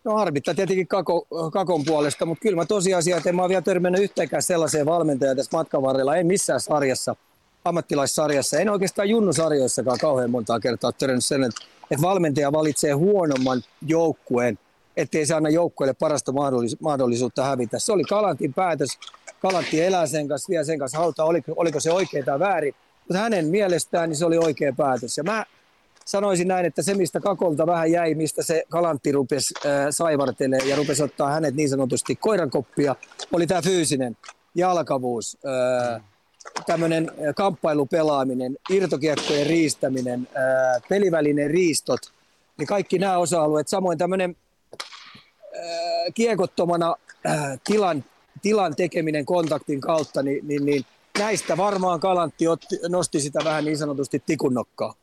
[0.04, 3.62] No harmittaa tietenkin kako, kakon puolesta, mutta kyllä mä tosiasia, että en mä ole vielä
[3.62, 7.16] törmännyt yhtäkään sellaiseen valmentajaan tässä matkan varrella, en missään sarjassa,
[7.64, 14.58] ammattilaissarjassa, en oikeastaan junnusarjoissakaan kauhean montaa kertaa törmännyt sen, että, että valmentaja valitsee huonomman joukkueen,
[14.96, 17.78] ettei se anna joukkueelle parasta mahdollis- mahdollisuutta hävitä.
[17.78, 18.88] Se oli Kalantin päätös,
[19.42, 22.74] Kalantti elää sen kanssa, vie sen kanssa hautaa, oliko, oliko se oikein tai väärin,
[23.08, 25.16] mutta hänen mielestään niin se oli oikea päätös.
[25.16, 25.46] Ja mä
[26.06, 29.54] sanoisin näin, että se mistä Kakolta vähän jäi, mistä se Kalantti rupesi
[29.90, 32.96] saivartelee ja rupesi ottaa hänet niin sanotusti koirankoppia,
[33.32, 34.16] oli tämä fyysinen
[34.54, 35.38] jalkavuus,
[36.66, 42.00] tämmöinen kamppailupelaaminen, irtokiekkojen riistäminen, äh, pelivälinen riistot,
[42.58, 44.36] niin kaikki nämä osa-alueet, samoin tämmöinen
[46.14, 46.96] kiekottomana
[47.64, 48.04] tilan,
[48.42, 50.84] tilan tekeminen kontaktin kautta, niin, niin, niin
[51.18, 54.94] näistä varmaan Kalantti otti, nosti sitä vähän niin sanotusti tikunnokkaa.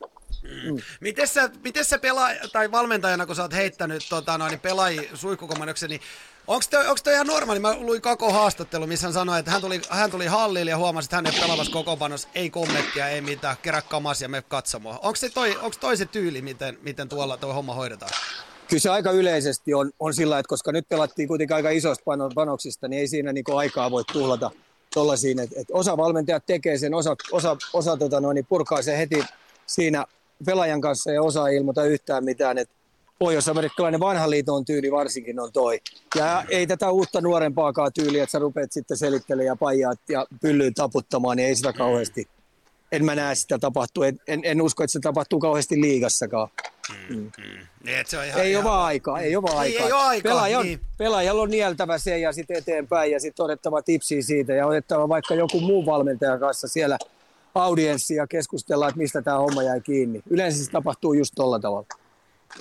[1.02, 5.90] Miten sä, miten sä pelaa, tai valmentajana, kun sä oot heittänyt tota, noin, pelaajia suihkukomannoksen,
[5.90, 6.02] niin
[6.48, 6.66] onko
[7.04, 7.60] toi, ihan normaali?
[7.60, 11.06] Mä luin Kako haastattelu, missä hän sanoi, että hän tuli, hän tuli hallille ja huomasi,
[11.06, 15.00] että hän ei pelaavassa kokoonpanossa, ei kommenttia, ei mitään, kerä kamas ja me katsomaan.
[15.02, 18.12] Onko se toi, onks toi se tyyli, miten, miten tuolla tuo homma hoidetaan?
[18.68, 22.32] Kyllä se aika yleisesti on, on sillä, että koska nyt pelattiin kuitenkin aika isoista pano-
[22.36, 24.52] panoksista, niin ei siinä niinku aikaa voi tuhlata
[25.56, 29.24] et osa valmentajat tekee sen, osa, osa, osa tota noin, purkaa sen heti
[29.66, 30.06] siinä
[30.46, 32.58] pelaajan kanssa ei ilmoita yhtään mitään.
[32.58, 32.70] Et
[33.20, 35.82] pohjois-amerikkalainen vanhan liiton tyyli varsinkin on toi.
[36.16, 40.74] Ja ei tätä uutta nuorempaakaan tyyliä, että sä rupeat sitten selittelemään ja paijaat ja pyllyyn
[40.74, 42.28] taputtamaan, niin ei sitä kauheasti.
[42.92, 44.08] En mä näe sitä tapahtua.
[44.08, 46.50] En, en, en usko, että se tapahtuu kauheasti liigassakaan.
[47.10, 47.32] Niin,
[47.86, 48.64] et se on ihan, Ei ihan...
[48.64, 49.86] ole vaan aikaa, ei ole vaan aikaa.
[49.86, 50.80] ei oo aikaa, Pelaaja on, niin.
[50.98, 55.36] Pelaajalla on nieltävä se ja sitten eteenpäin ja sitten otettava tipsiä siitä ja otettava vaikka
[55.36, 56.98] joku muu valmentajan kanssa siellä
[57.56, 60.22] audienssi ja keskustellaan, että mistä tämä homma jäi kiinni.
[60.30, 61.88] Yleensä se tapahtuu just tolla tavalla.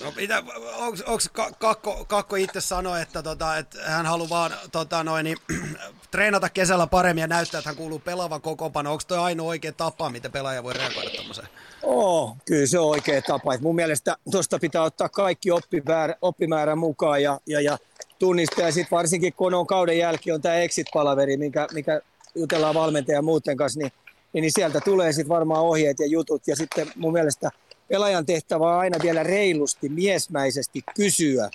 [0.03, 0.43] No, mitä,
[0.77, 5.23] onks, onks ka- kakko, kakko itse sanoi, että, tota, että hän haluaa vaan tota, noin,
[5.23, 5.37] niin,
[6.11, 8.91] treenata kesällä paremmin ja näyttää, että hän kuuluu pelaavan kokoonpano.
[8.91, 11.47] Onko toi ainoa oikea tapa, miten pelaaja voi reagoida tuommoiseen?
[11.83, 13.53] Oo, kyllä se on oikea tapa.
[13.53, 17.77] Et mun mielestä tuosta pitää ottaa kaikki oppimäärä, oppimäärä mukaan ja, ja, ja
[18.19, 18.65] tunnistaa.
[18.65, 22.01] Ja sitten varsinkin kun on kauden jälkeen on tämä exit-palaveri, mikä, mikä
[22.35, 23.91] jutellaan valmentajan muuten kanssa, niin,
[24.33, 26.47] niin, sieltä tulee sitten varmaan ohjeet ja jutut.
[26.47, 27.49] Ja sitten mun mielestä
[27.87, 31.49] pelaajan tehtävä on aina vielä reilusti, miesmäisesti kysyä,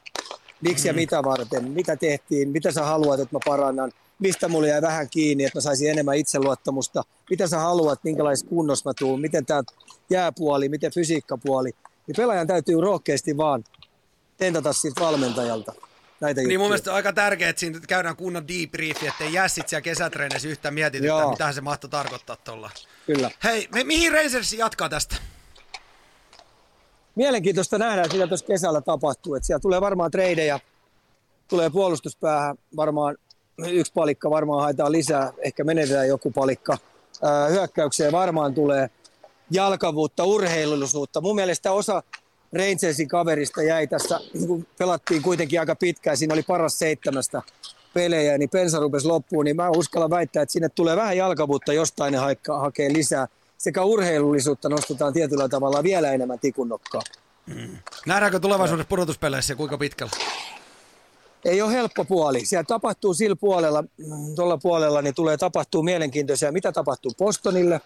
[0.61, 4.83] miksi ja mitä varten, mitä tehtiin, mitä sä haluat, että mä parannan, mistä mulla jäi
[4.83, 9.47] vähän kiinni, että mä saisin enemmän itseluottamusta, mitä sä haluat, minkälaisessa kunnossa mä tuun, miten
[9.47, 9.63] tämä
[10.11, 11.71] jääpuoli, miten fysiikkapuoli.
[12.07, 13.65] Niin pelaajan täytyy rohkeasti vaan
[14.37, 15.88] tentata siitä valmentajalta
[16.21, 19.69] näitä Niin mun mielestä on aika tärkeää, että siinä käydään kunnon debriefi, ettei jää sit
[19.69, 21.31] siellä kesätreenissä yhtään mietityttää, Joo.
[21.31, 22.71] mitä se mahtoi tarkoittaa tuolla.
[23.07, 23.31] Kyllä.
[23.45, 25.17] Hei, me, mihin Rangers jatkaa tästä?
[27.15, 29.35] Mielenkiintoista nähdä, että mitä tuossa kesällä tapahtuu.
[29.35, 30.61] Että siellä tulee varmaan treidejä,
[31.49, 33.17] tulee puolustuspäähän, varmaan
[33.67, 36.79] yksi palikka, varmaan haetaan lisää, ehkä menetetään joku palikka.
[37.23, 38.91] Ää, hyökkäykseen varmaan tulee
[39.51, 41.21] jalkavuutta, urheilullisuutta.
[41.21, 42.03] Mun mielestä osa
[42.53, 47.43] Rangersin kaverista jäi tässä, kun pelattiin kuitenkin aika pitkään, siinä oli paras seitsemästä
[47.95, 52.13] pelejä, niin pensa rupesi loppuun, niin mä uskallan väittää, että sinne tulee vähän jalkavuutta, jostain
[52.13, 53.29] ne haikka, hakee lisää.
[53.59, 57.03] Sekä urheilullisuutta nostetaan tietyllä tavalla vielä enemmän tikunnokkaa.
[58.07, 60.13] Nähdäänkö tulevaisuudessa pudotuspeleissä ja kuinka pitkällä?
[61.45, 62.47] Ei ole helppo puoli.
[62.47, 66.53] Siellä tapahtuu sillä puolella, mm, tuolla puolella, niin tulee tapahtuu mielenkiintoisia.
[66.53, 67.81] Mitä tapahtuu Bostonille?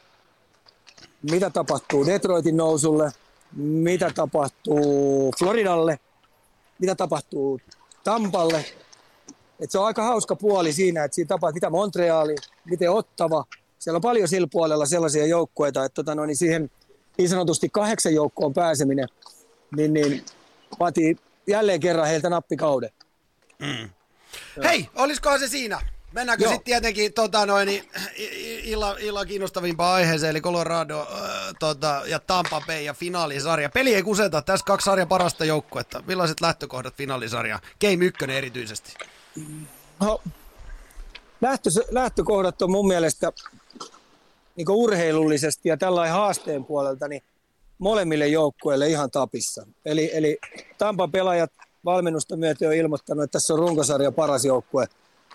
[1.31, 3.13] Mitä tapahtuu Detroitin nousulle?
[3.57, 5.99] Mitä tapahtuu Floridalle?
[6.79, 7.61] Mitä tapahtuu
[8.05, 8.65] Tampalle?
[9.61, 13.45] Et se on aika hauska puoli siinä, että siinä tapahtuu mitä Montreali, miten Ottava.
[13.79, 16.71] Siellä on paljon sillä puolella sellaisia joukkueita, että tota, no, niin siihen
[17.19, 19.09] niin sanotusti kahdeksan joukkoon pääseminen,
[19.77, 20.25] niin, niin
[20.81, 22.91] vaatii jälleen kerran heiltä nappikauden.
[24.65, 25.81] Hei, olisikohan se siinä?
[26.13, 27.85] Mennäänkö sitten tietenkin tota, noin, niin,
[28.19, 33.69] i- i- illan, illan kiinnostavimpaan aiheeseen, eli Colorado äh, tota, ja Tampa Bay ja finaalisarja.
[33.71, 36.03] Peli ei kuseta, tässä kaksi sarjan parasta joukkuetta.
[36.07, 37.59] Millaiset lähtökohdat finaalisarja?
[37.81, 38.95] Game 1 erityisesti.
[40.01, 40.21] No,
[41.41, 43.33] lähtö, lähtökohdat on mun mielestä
[44.57, 47.23] niin urheilullisesti ja tällainen haasteen puolelta niin
[47.79, 49.67] molemmille joukkueille ihan tapissa.
[49.85, 50.39] Eli, eli
[50.79, 51.53] Tampan pelaajat
[51.85, 54.87] valmennusta myöten on ilmoittanut, että tässä on runkosarja paras joukkue,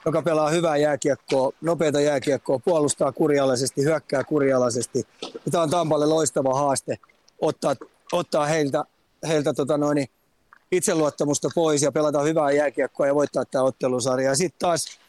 [0.07, 5.07] joka pelaa hyvää jääkiekkoa, nopeata jääkiekkoa, puolustaa kurialaisesti, hyökkää kurialaisesti.
[5.51, 6.97] Tämä on Tampalle loistava haaste
[7.41, 7.75] ottaa,
[8.11, 8.83] ottaa heiltä,
[9.27, 10.07] heiltä tota noin,
[10.71, 14.29] itseluottamusta pois ja pelata hyvää jääkiekkoa ja voittaa tämä ottelusarja.
[14.29, 14.99] Ja sitten taas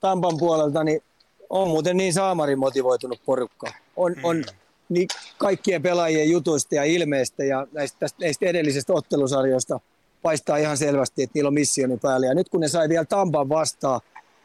[0.00, 1.02] Tampan puolelta niin
[1.50, 3.72] on muuten niin saamarin motivoitunut porukka.
[3.96, 4.44] On, on
[4.88, 9.80] niin kaikkien pelaajien jutuista ja ilmeistä ja näistä, näistä edellisistä ottelusarjoista
[10.22, 12.26] paistaa ihan selvästi, että niillä on missioni päällä.
[12.26, 14.00] Ja nyt kun ne sai vielä Tampan vastaan,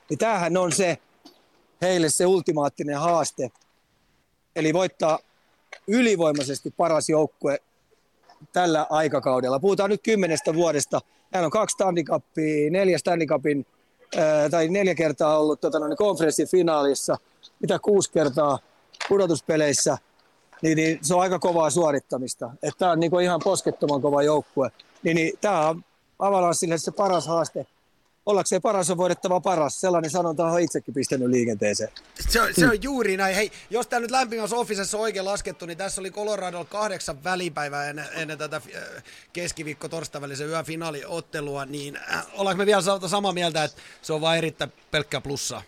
[0.10, 0.98] niin tämähän on se
[1.82, 3.52] heille se ultimaattinen haaste.
[4.56, 5.20] Eli voittaa
[5.88, 7.60] ylivoimaisesti paras joukkue
[8.54, 9.60] tällä aikakaudella.
[9.60, 11.02] Puhutaan nyt kymmenestä vuodesta.
[11.34, 13.66] Hän on kaksi Stanley Cupia, neljä Stanley Cupin,
[14.52, 17.18] tai neljä kertaa ollut tota, noin, konferenssin finaalissa,
[17.60, 18.60] mitä kuusi kertaa
[19.10, 19.98] pudotuspeleissä,
[20.64, 22.52] niin, niin se on aika kovaa suorittamista.
[22.78, 24.72] Tämä on niin ihan poskettoman kova joukkue.
[25.04, 25.84] Niin, niin tämä on
[26.20, 27.66] Avalanssille se paras haaste.
[28.26, 29.82] Ollakseen paras on voidettava paras.
[29.82, 31.90] Sellainen sanonta on itsekin pistänyt liikenteeseen.
[32.30, 33.36] Se on, se on juuri näin.
[33.36, 37.90] Hei, jos tämä nyt lämpimässä officessa on oikein laskettu, niin tässä oli Coloradolla kahdeksan välipäivää
[37.90, 43.08] ennen, ennen tätä äh, keskiviikko torstain välisen yön finaaliottelua, niin äh, ollaanko me vielä sa-
[43.08, 45.62] samaa mieltä, että se on vain erittäin pelkkää plussaa?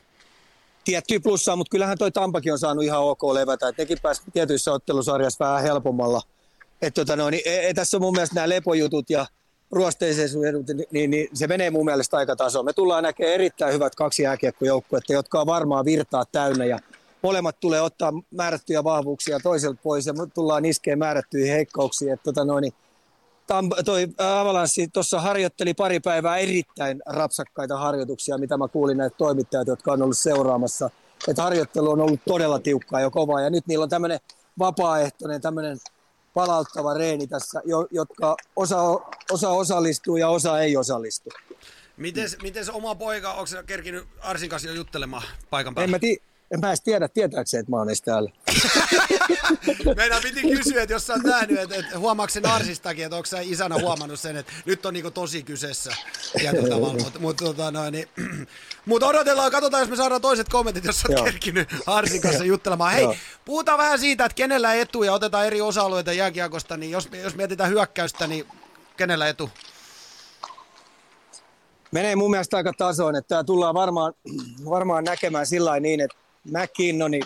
[0.86, 3.68] Tiettyä plussaa, mutta kyllähän toi Tampakin on saanut ihan ok levätä.
[3.68, 6.22] Et nekin pääsi tietyissä ottelusarjassa vähän helpommalla.
[6.82, 9.26] Et tota no, niin, e, e, tässä on mun mielestä nämä lepojutut ja
[9.72, 12.66] ruosteiseisuudut, niin, niin, se menee mun mielestä aika tasoon.
[12.66, 16.80] Me tullaan näkemään erittäin hyvät kaksi jääkiekkojoukkuetta, jotka on varmaan virtaa täynnä ja
[17.22, 22.14] molemmat tulee ottaa määrättyjä vahvuuksia toiselta pois ja tullaan iskeen määrättyihin heikkouksiin.
[22.14, 22.74] Et tota no, niin,
[23.48, 29.68] Tam- toi Avalanssi tuossa harjoitteli pari päivää erittäin rapsakkaita harjoituksia, mitä mä kuulin näitä toimittajat,
[29.68, 30.90] jotka on ollut seuraamassa.
[31.28, 34.20] Että harjoittelu on ollut todella tiukkaa ja kovaa ja nyt niillä on tämmöinen
[34.60, 35.78] vapaaehtoinen, tämmöinen
[36.34, 38.82] palauttava reeni tässä, jo, jotka osa,
[39.32, 41.30] osa osallistuu ja osa ei osallistu.
[41.98, 45.86] Miten, miten se oma poika, onko se kerkinyt Arsin kanssa jo juttelemaan paikan päällä?
[45.86, 48.32] En mä, ti- En mä edes tiedä, tietääkseen, että mä oon edes täällä.
[49.96, 53.26] Meidän piti kysyä, että jos sä oot nähnyt, että, että huomaatko sen Arsistakin, että onko
[53.26, 55.96] sä isänä huomannut sen, että nyt on niinku tosi kyseessä
[56.38, 57.04] tietyllä tavalla.
[57.04, 58.08] Mutta mut, tota, noin, niin,
[58.86, 62.94] mut odotellaan, katsotaan, jos me saadaan toiset kommentit, jos sä oot kerkinyt Arsin kanssa juttelemaan.
[62.94, 63.16] Hei, Joo.
[63.46, 67.70] puhutaan vähän siitä, että kenellä etu ja otetaan eri osa-alueita jääkiekosta, niin jos, jos mietitään
[67.70, 68.48] hyökkäystä, niin
[68.98, 69.50] kenellä etu?
[71.92, 74.14] menee mun mielestä aika tasoon, että tämä tullaan varmaan,
[74.70, 77.24] varmaan näkemään sillä niin, että McKinnonin,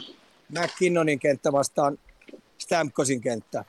[0.50, 1.98] McKinnonin kenttä vastaan
[2.58, 3.66] Stamkosin kenttä.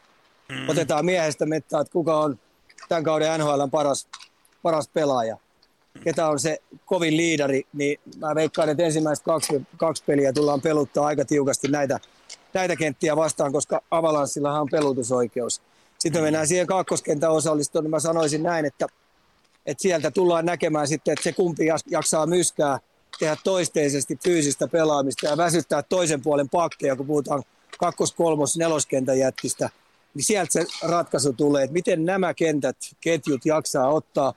[0.49, 0.69] Mm.
[0.69, 2.39] Otetaan miehestä mettaa, että kuka on
[2.89, 4.09] tämän kauden NHL paras,
[4.63, 5.37] paras pelaaja.
[6.05, 11.07] Ketä on se kovin liidari, niin mä veikkaan, että ensimmäiset kaksi, kaksi peliä tullaan peluttaa
[11.07, 12.01] aika tiukasti näitä,
[12.55, 15.63] näitä kenttiä vastaan, koska Avalanssillahan on pelutusoikeus.
[15.99, 18.87] Sitten me mennään siihen kakkoskentän osallistuun, niin mä sanoisin näin, että
[19.67, 22.79] että sieltä tullaan näkemään sitten, että se kumpi jaksaa myskää,
[23.21, 27.43] tehdä toisteisesti fyysistä pelaamista ja väsyttää toisen puolen pakkeja, kun puhutaan
[27.79, 29.71] kakkos-, kolmos-, neloskentän jätkistä,
[30.15, 34.35] niin sieltä se ratkaisu tulee, että miten nämä kentät, ketjut jaksaa ottaa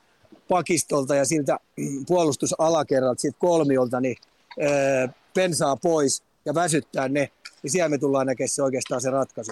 [0.50, 4.18] pakistolta ja siltä mm, puolustusalakerralta, siitä kolmiolta, niin
[4.62, 7.32] öö, pensaa pois ja väsyttää ne,
[7.64, 9.52] niin siellä me tullaan näkemään se oikeastaan se ratkaisu.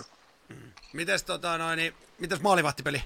[0.94, 3.02] Mites, tota, noin, niin, mites maalivahtipeli?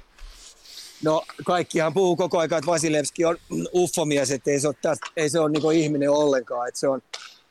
[1.04, 3.38] No kaikkihan puhuu koko ajan, että Vasilevski on
[3.74, 6.68] uffomies, että ei se ole, tästä, ei se ole niin ihminen ollenkaan.
[6.68, 7.02] Että se on,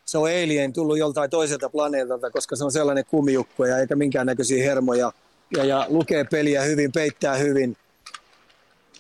[0.05, 4.65] se on alien tullut joltain toiselta planeetalta, koska se on sellainen kumijukko ja eikä minkäännäköisiä
[4.65, 5.13] hermoja.
[5.57, 7.77] Ja, ja lukee peliä hyvin, peittää hyvin.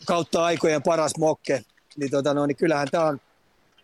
[0.06, 1.64] Kautta aikojen paras mokke.
[1.96, 3.20] Niin, tota, no, niin kyllähän tämä on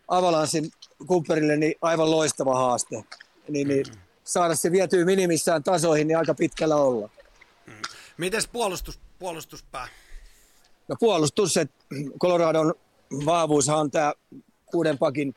[0.09, 0.71] Avalanssin
[1.07, 3.05] kumppanille niin aivan loistava haaste.
[3.49, 3.87] Niin, niin
[4.25, 7.11] saada se vietyä minimissään tasoihin, niin aika pitkällä olla.
[8.17, 9.89] Mites puolustus, puolustuspää?
[10.91, 11.75] No puolustus, että
[12.19, 12.75] Coloradon
[13.27, 14.13] vahvuushan on tämä
[14.71, 15.35] kuuden pakin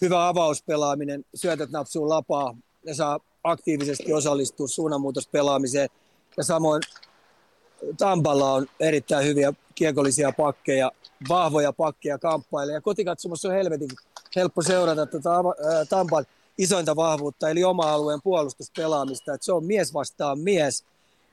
[0.00, 5.88] hyvä avauspelaaminen, syötöt napsuu lapaa, ne saa aktiivisesti osallistua suunnanmuutospelaamiseen.
[6.36, 6.82] Ja samoin
[7.98, 10.92] Tampalla on erittäin hyviä kiekollisia pakkeja,
[11.28, 12.72] vahvoja pakkeja kamppaille.
[12.72, 13.90] Ja kotikatsomossa on helvetin
[14.36, 15.30] helppo seurata tuota
[15.88, 16.24] Tampan
[16.58, 19.34] isointa vahvuutta, eli oma alueen puolustuspelaamista.
[19.34, 20.84] Että se on mies vastaan mies,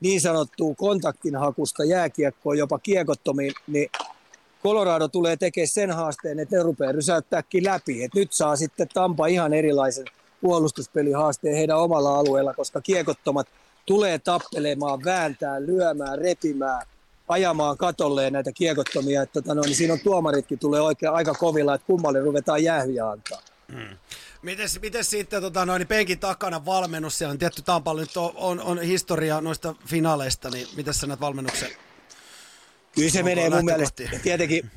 [0.02, 3.90] niin sanottua kontaktinhakusta jääkiekkoon, jopa kiekottomiin, niin
[4.62, 8.04] Colorado tulee tekemään sen haasteen, että ne rupeaa rysäyttääkin läpi.
[8.04, 10.04] Et nyt saa sitten Tampa ihan erilaisen
[10.40, 13.46] puolustuspelihaasteen heidän omalla alueella, koska kiekottomat
[13.86, 16.86] tulee tappelemaan, vääntää, lyömään, repimään,
[17.28, 19.22] ajamaan katolleen näitä kiekottomia.
[19.22, 23.10] Että tota, no, niin siinä on tuomaritkin tulee oikein aika kovilla, että kummalle ruvetaan jäähyjä
[23.10, 23.42] antaa.
[24.42, 28.32] Mites, mites sitten tota, noin, niin penkin takana valmennus, siellä on tietty Tampalla nyt on,
[28.34, 31.68] on, on historia noista finaaleista, niin miten sä näet valmennuksen?
[32.94, 34.70] Kyllä se Onko menee mun mielestä tietenkin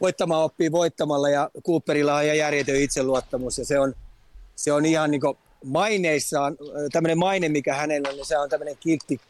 [0.00, 3.94] voittamaan oppii voittamalla ja Cooperilla on ihan järjetön itseluottamus ja se on,
[4.56, 5.20] se on ihan niin
[5.64, 6.56] maineissaan,
[6.92, 9.20] tämmöinen maine mikä hänellä on, niin se on tämmöinen kiltti,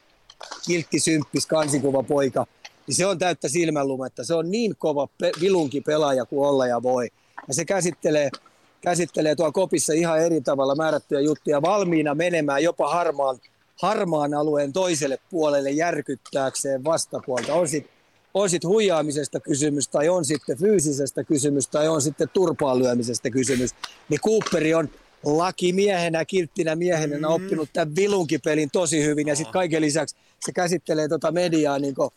[0.67, 2.47] kiltti symppis kansikuva poika.
[2.87, 4.25] Niin se on täyttä silmänlumetta.
[4.25, 7.09] Se on niin kova pe- vilunki pelaaja kuin olla ja voi.
[7.49, 8.31] Ja se käsittelee,
[8.81, 13.38] käsittelee tuolla kopissa ihan eri tavalla määrättyjä juttuja valmiina menemään jopa harmaan,
[13.83, 17.55] harmaan alueen toiselle puolelle järkyttääkseen vastapuolta.
[17.55, 17.99] On sitten
[18.35, 23.71] on sit huijaamisesta kysymys tai on sitten fyysisestä kysymys tai on sitten turpaan lyömisestä kysymys.
[24.09, 24.88] Niin Cooperi on
[25.25, 27.25] lakimiehenä, kilttinä miehenä mm.
[27.25, 32.11] oppinut tämän vilunkipelin tosi hyvin ja sitten kaiken lisäksi se käsittelee tota mediaa niin kuin,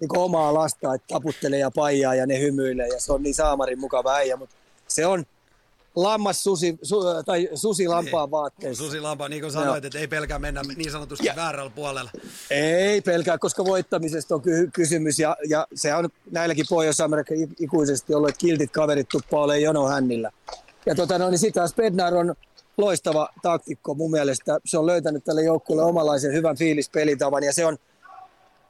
[0.00, 3.34] niin kuin omaa lasta, että taputtelee ja paijaa ja ne hymyilee ja se on niin
[3.34, 4.56] saamarin mukava äijä, mutta
[4.88, 5.24] se on
[5.96, 8.84] lammas susi, su, tai susi lampaan vaatteissa.
[8.84, 12.10] Susi Lampa, niin kuin sanoit, että ei pelkää mennä niin sanotusti Ja- väärällä puolella.
[12.50, 18.28] Ei pelkää, koska voittamisesta on ky- kysymys ja, ja se on näilläkin Pohjois-Amerikan ikuisesti ollut,
[18.28, 20.30] että kiltit kaverit tuppaa olemaan jono hännillä.
[20.86, 22.34] Ja tota, no, niin sitten taas Bednar on
[22.76, 24.58] loistava taktikko mun mielestä.
[24.64, 27.76] Se on löytänyt tälle joukkueelle omanlaisen hyvän fiilispelitavan ja se on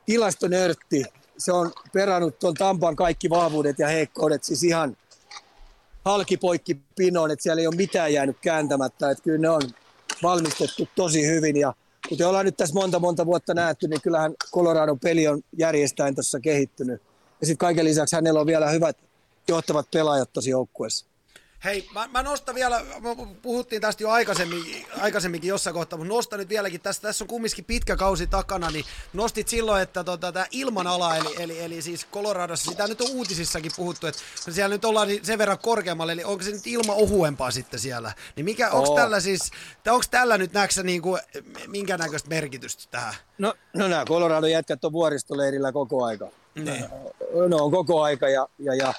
[0.07, 1.05] tilastonörtti.
[1.39, 4.97] Se on perannut tuon Tampan kaikki vahvuudet ja heikkoudet siis ihan
[6.07, 9.11] halkipoikki pinoon, että siellä ei ole mitään jäänyt kääntämättä.
[9.11, 9.63] Että kyllä ne on
[10.23, 11.75] valmistettu tosi hyvin ja
[12.09, 16.41] kuten ollaan nyt tässä monta monta vuotta nähty, niin kyllähän Coloradon peli on järjestäen tuossa
[16.41, 17.03] kehittynyt.
[17.41, 18.97] Ja sitten kaiken lisäksi hänellä on vielä hyvät
[19.49, 21.07] johtavat pelaajat tosi joukkueessa.
[21.65, 22.83] Hei, mä, mä nostan vielä,
[23.43, 27.65] puhuttiin tästä jo aikaisemmin, aikaisemminkin jossain kohtaa, mutta nostan nyt vieläkin tästä, tässä on kumminkin
[27.65, 32.71] pitkä kausi takana, niin nostit silloin, että tota, tämä ilmanala, eli, eli, eli siis Coloradossa,
[32.71, 36.45] sitä nyt on uutisissakin puhuttu, että siellä nyt ollaan niin sen verran korkeammalle, eli onko
[36.45, 39.51] se nyt ilma ohuempaa sitten siellä, niin mikä, onko tällä siis,
[39.87, 41.21] onko tällä nyt näksä niin kuin,
[41.67, 43.15] minkä näköistä merkitystä tähän?
[43.39, 46.29] No, no nämä Coloradon jätkät on vuoristoleirillä koko aika.
[46.55, 46.85] Niin.
[47.49, 48.95] No on koko aika ja, ja, ja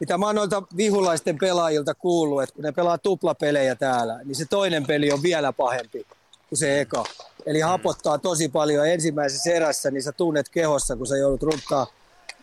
[0.00, 4.44] mitä mä oon noilta vihulaisten pelaajilta kuullut, että kun ne pelaa tuplapelejä täällä, niin se
[4.44, 6.06] toinen peli on vielä pahempi
[6.48, 7.04] kuin se eka.
[7.46, 8.88] Eli hapottaa tosi paljon.
[8.88, 11.86] Ensimmäisessä erässä niin sä tunnet kehossa, kun sä joudut runttaa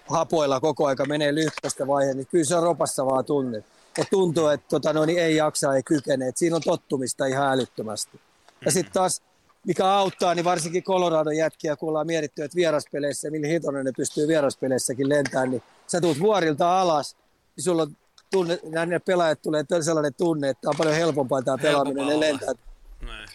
[0.07, 3.65] hapoilla koko aika, menee lyhkästä vaihe, niin kyllä se on ropassa vaan tunnet.
[3.97, 6.27] Ja tuntuu, että tota, no, niin ei jaksa, ei kykene.
[6.27, 8.19] Et siinä on tottumista ihan älyttömästi.
[8.65, 9.21] Ja sitten taas,
[9.65, 14.27] mikä auttaa, niin varsinkin Coloradon jätkiä, kun ollaan mietitty, että vieraspeleissä, millä hitonen ne pystyy
[14.27, 17.15] vieraspeleissäkin lentämään, niin sä tuut vuorilta alas,
[17.57, 17.97] niin sulla on
[18.31, 22.19] tunne, näille pelaajat tulee sellainen tunne, että on paljon helpompaa tämä pelaaminen, ne olla.
[22.19, 22.53] lentää.
[23.01, 23.29] Näin.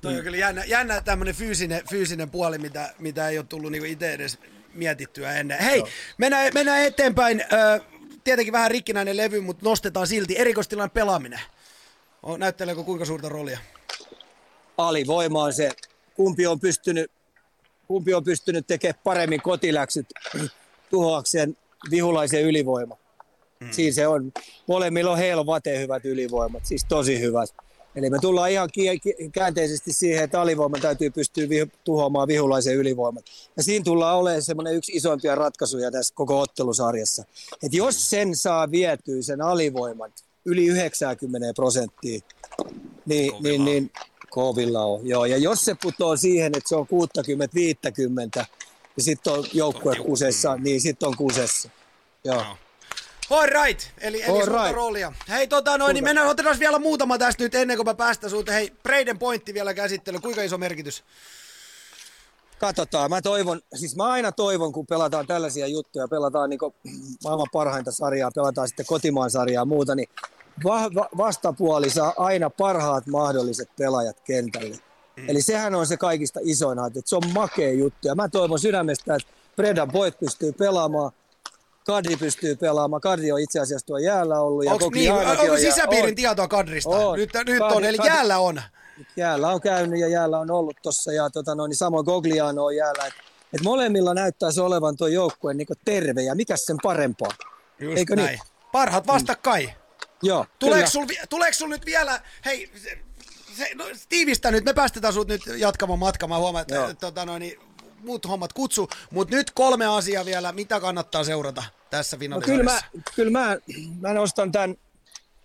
[0.00, 3.86] Toi on kyllä jännä, jännä tämmöinen fyysinen, fyysinen puoli, mitä, mitä ei ole tullut niinku
[3.86, 4.38] itse edes
[4.74, 5.58] mietittyä ennen.
[5.58, 5.82] Hei,
[6.18, 7.40] mennään, mennään eteenpäin.
[7.40, 7.80] Ö,
[8.24, 10.38] tietenkin vähän rikkinäinen levy, mutta nostetaan silti.
[10.38, 11.40] Erikoistilan pelaaminen.
[12.22, 13.58] O, näytteleekö kuinka suurta roolia?
[14.78, 15.70] alivoima on se,
[16.14, 17.10] kumpi on pystynyt,
[17.86, 20.06] kumpi on pystynyt tekemään paremmin kotiläksyt
[20.90, 21.56] tuhoakseen
[21.90, 22.96] vihulaisen ylivoima.
[23.64, 23.72] Mm.
[23.72, 24.32] Siinä se on.
[24.66, 27.50] Molemmilla on helvate hyvät ylivoimat, siis tosi hyvät.
[27.96, 28.68] Eli me tullaan ihan
[29.32, 33.24] käänteisesti siihen, että alivoima täytyy pystyä vi- tuhoamaan vihulaisen ylivoimat.
[33.56, 37.24] Ja siinä tullaan olemaan semmoinen yksi isoimpia ratkaisuja tässä koko ottelusarjassa.
[37.62, 40.12] Että jos sen saa vietyä sen alivoiman
[40.44, 42.20] yli 90 prosenttia,
[43.06, 43.90] niin, niin, niin
[44.30, 45.06] kovilla on.
[45.06, 45.24] Joo.
[45.24, 46.86] Ja jos se putoo siihen, että se on
[48.40, 48.46] 60-50,
[48.96, 51.68] ja sitten on joukkue kusessa, niin sitten on kusessa.
[52.24, 52.44] Joo.
[53.30, 54.74] All right, eli, eli All right.
[54.74, 55.12] roolia.
[55.28, 58.52] Hei, tota noin, niin mennään, otetaan vielä muutama tästä nyt ennen kuin mä päästän sulta.
[58.52, 60.20] Hei, Braden pointti vielä käsittely.
[60.20, 61.04] Kuinka iso merkitys?
[62.58, 66.60] Katsotaan, mä toivon, siis mä aina toivon, kun pelataan tällaisia juttuja, pelataan niin
[67.24, 70.08] maailman parhainta sarjaa, pelataan sitten kotimaan sarjaa ja muuta, niin
[70.64, 74.76] va- va- vastapuoli saa aina parhaat mahdolliset pelaajat kentälle.
[75.16, 75.28] Mm.
[75.28, 78.08] Eli sehän on se kaikista isoin että se on makea juttu.
[78.08, 81.12] Ja mä toivon sydämestä, että Bredan Boyd pystyy pelaamaan,
[81.84, 83.00] Kadri pystyy pelaamaan.
[83.00, 84.64] Kadri on itse asiassa tuo jäällä ollut.
[84.64, 86.14] Ja Onko, niin, onko on jää- sisäpiirin on.
[86.14, 86.90] tietoa Kadrista?
[86.90, 87.18] On.
[87.18, 88.62] Nyt, nyt Kadri- on, eli Kadri- jäällä on.
[89.16, 92.76] jäällä on käynyt ja jäällä on ollut tuossa ja tota noin, niin samoin Gogliano on
[92.76, 93.06] jäällä.
[93.06, 93.14] Et,
[93.52, 97.30] et molemmilla näyttäisi olevan tuo joukkue niin terve ja mikä sen parempaa.
[97.80, 98.28] Just Eikö näin.
[98.28, 98.40] niin?
[98.72, 99.70] Parhaat vastakkain.
[100.22, 102.70] Joo, Tuleeko sul, tuleeko sul nyt vielä, hei,
[103.56, 107.38] se, no, tiivistä nyt, me päästetään sut nyt jatkamaan matkaa, mä huomaan, että tota, no,
[107.38, 107.58] niin,
[108.04, 112.84] muut hommat kutsu, mutta nyt kolme asiaa vielä, mitä kannattaa seurata tässä No, finaalisarjassa.
[112.92, 113.56] kyllä mä, kyllä mä,
[114.08, 114.76] mä nostan tämän,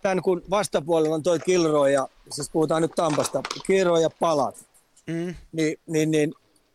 [0.02, 4.56] tämän, kun vastapuolella on toi Kilroy ja, siis puhutaan nyt Tampasta, Kilroy ja Palat.
[5.06, 5.34] Mm.
[5.52, 6.34] Niin, niin, niin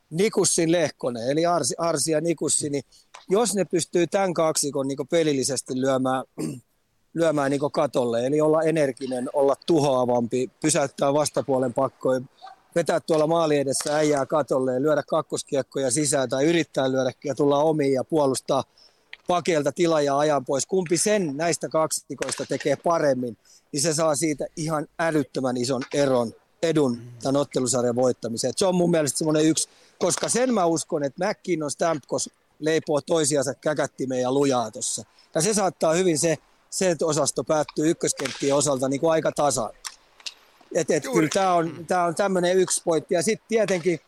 [0.09, 2.83] Nikussin Lehkonen, eli Arsi, Arsi ja Nikussi, niin
[3.29, 6.23] jos ne pystyy tämän kaksikon niin pelillisesti lyömään,
[7.13, 12.21] lyömään niin katolle, eli olla energinen, olla tuhoavampi, pysäyttää vastapuolen pakkoja,
[12.76, 17.63] vetää tuolla maali edessä äijää katolle ja lyödä kakkoskiekkoja sisään tai yrittää lyödä ja tulla
[17.63, 18.63] omiin ja puolustaa
[19.28, 20.65] pakelta tila ja ajan pois.
[20.65, 23.38] Kumpi sen näistä kaksikoista tekee paremmin,
[23.71, 28.53] niin se saa siitä ihan älyttömän ison eron edun tämän ottelusarjan voittamiseen.
[28.57, 29.69] Se on mun mielestä semmoinen yksi,
[29.99, 35.03] koska sen mä uskon, että McKinnon Stamkos leipoo toisiansa käkättimeen ja lujaa tuossa.
[35.36, 36.38] Ja se saattaa hyvin se,
[36.69, 39.69] se osasto päättyy ykköskenttien osalta niin kuin aika tasan.
[40.76, 43.13] Et, et kyllä tämä on, tää on tämmöinen yksi pointti.
[43.13, 43.99] Ja sitten tietenkin,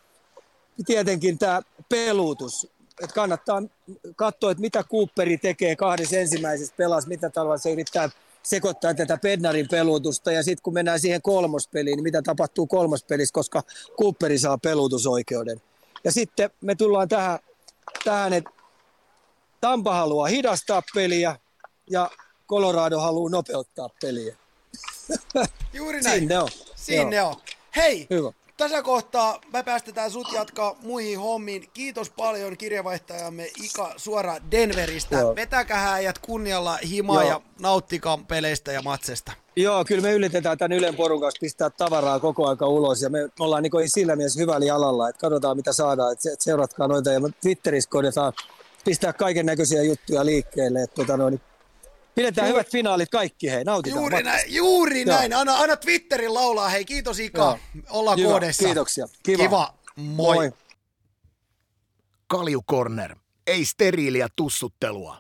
[0.86, 2.68] tietenkin tämä peluutus.
[3.04, 3.64] Et kannattaa
[4.16, 8.10] katsoa, että mitä Cooperi tekee kahdessa ensimmäisessä pelassa, mitä tavalla se yrittää
[8.44, 10.32] sekoittaa tätä Bednarin peluutusta.
[10.32, 13.64] Ja sitten kun mennään siihen kolmospeliin, niin mitä tapahtuu kolmospelissä, koska
[14.02, 15.62] Cooperi saa peluutusoikeuden.
[16.04, 17.40] Ja sitten me tullaan tähän,
[18.04, 18.50] tähän että
[19.62, 21.40] Tampa haluaa hidastaa peliä
[21.90, 22.10] ja
[22.50, 24.36] Colorado haluaa nopeuttaa peliä.
[25.74, 26.20] Juuri näin.
[26.20, 26.50] Sinne on.
[26.76, 27.30] Sinne Joo.
[27.30, 27.36] on.
[27.76, 28.32] Hei, Hyvä.
[28.58, 31.70] tässä kohtaa me päästetään sut jatkaa muihin hommiin.
[31.74, 35.16] Kiitos paljon kirjavaihtajamme Ika suora Denveristä.
[35.18, 35.36] Joo.
[35.36, 37.32] Vetäkää äijät kunnialla himaa Joo.
[37.32, 39.32] ja nauttikaa peleistä ja matsesta.
[39.56, 43.20] Joo, kyllä me yritetään tämän Ylen porun kanssa pistää tavaraa koko aika ulos ja me
[43.40, 47.12] ollaan niin sillä mielessä hyvällä jalalla, että katsotaan mitä saadaan, että se- että seuratkaa noita
[47.12, 48.34] ja Twitterissä koitetaan
[48.86, 51.42] pistää kaiken näköisiä juttuja liikkeelle, että tota noin,
[52.18, 54.02] pidetään hyvät finaalit kaikki, hei, nautitaan.
[54.02, 54.38] Juuri matkasta.
[54.38, 55.18] näin, juuri Joo.
[55.18, 55.34] näin.
[55.34, 56.70] Anna, anna Twitterin laulaa.
[56.70, 57.42] Hei, kiitos Ika.
[57.42, 57.58] Joo.
[57.90, 58.66] Ollaan Hyvä, koodessa.
[58.66, 59.08] kiitoksia.
[59.24, 59.44] Kiva.
[59.44, 59.74] Kiva.
[59.96, 60.36] Moi.
[60.36, 60.52] Moi.
[62.28, 63.16] Kalju Corner.
[63.48, 65.18] Ei steriiliä tussuttelua.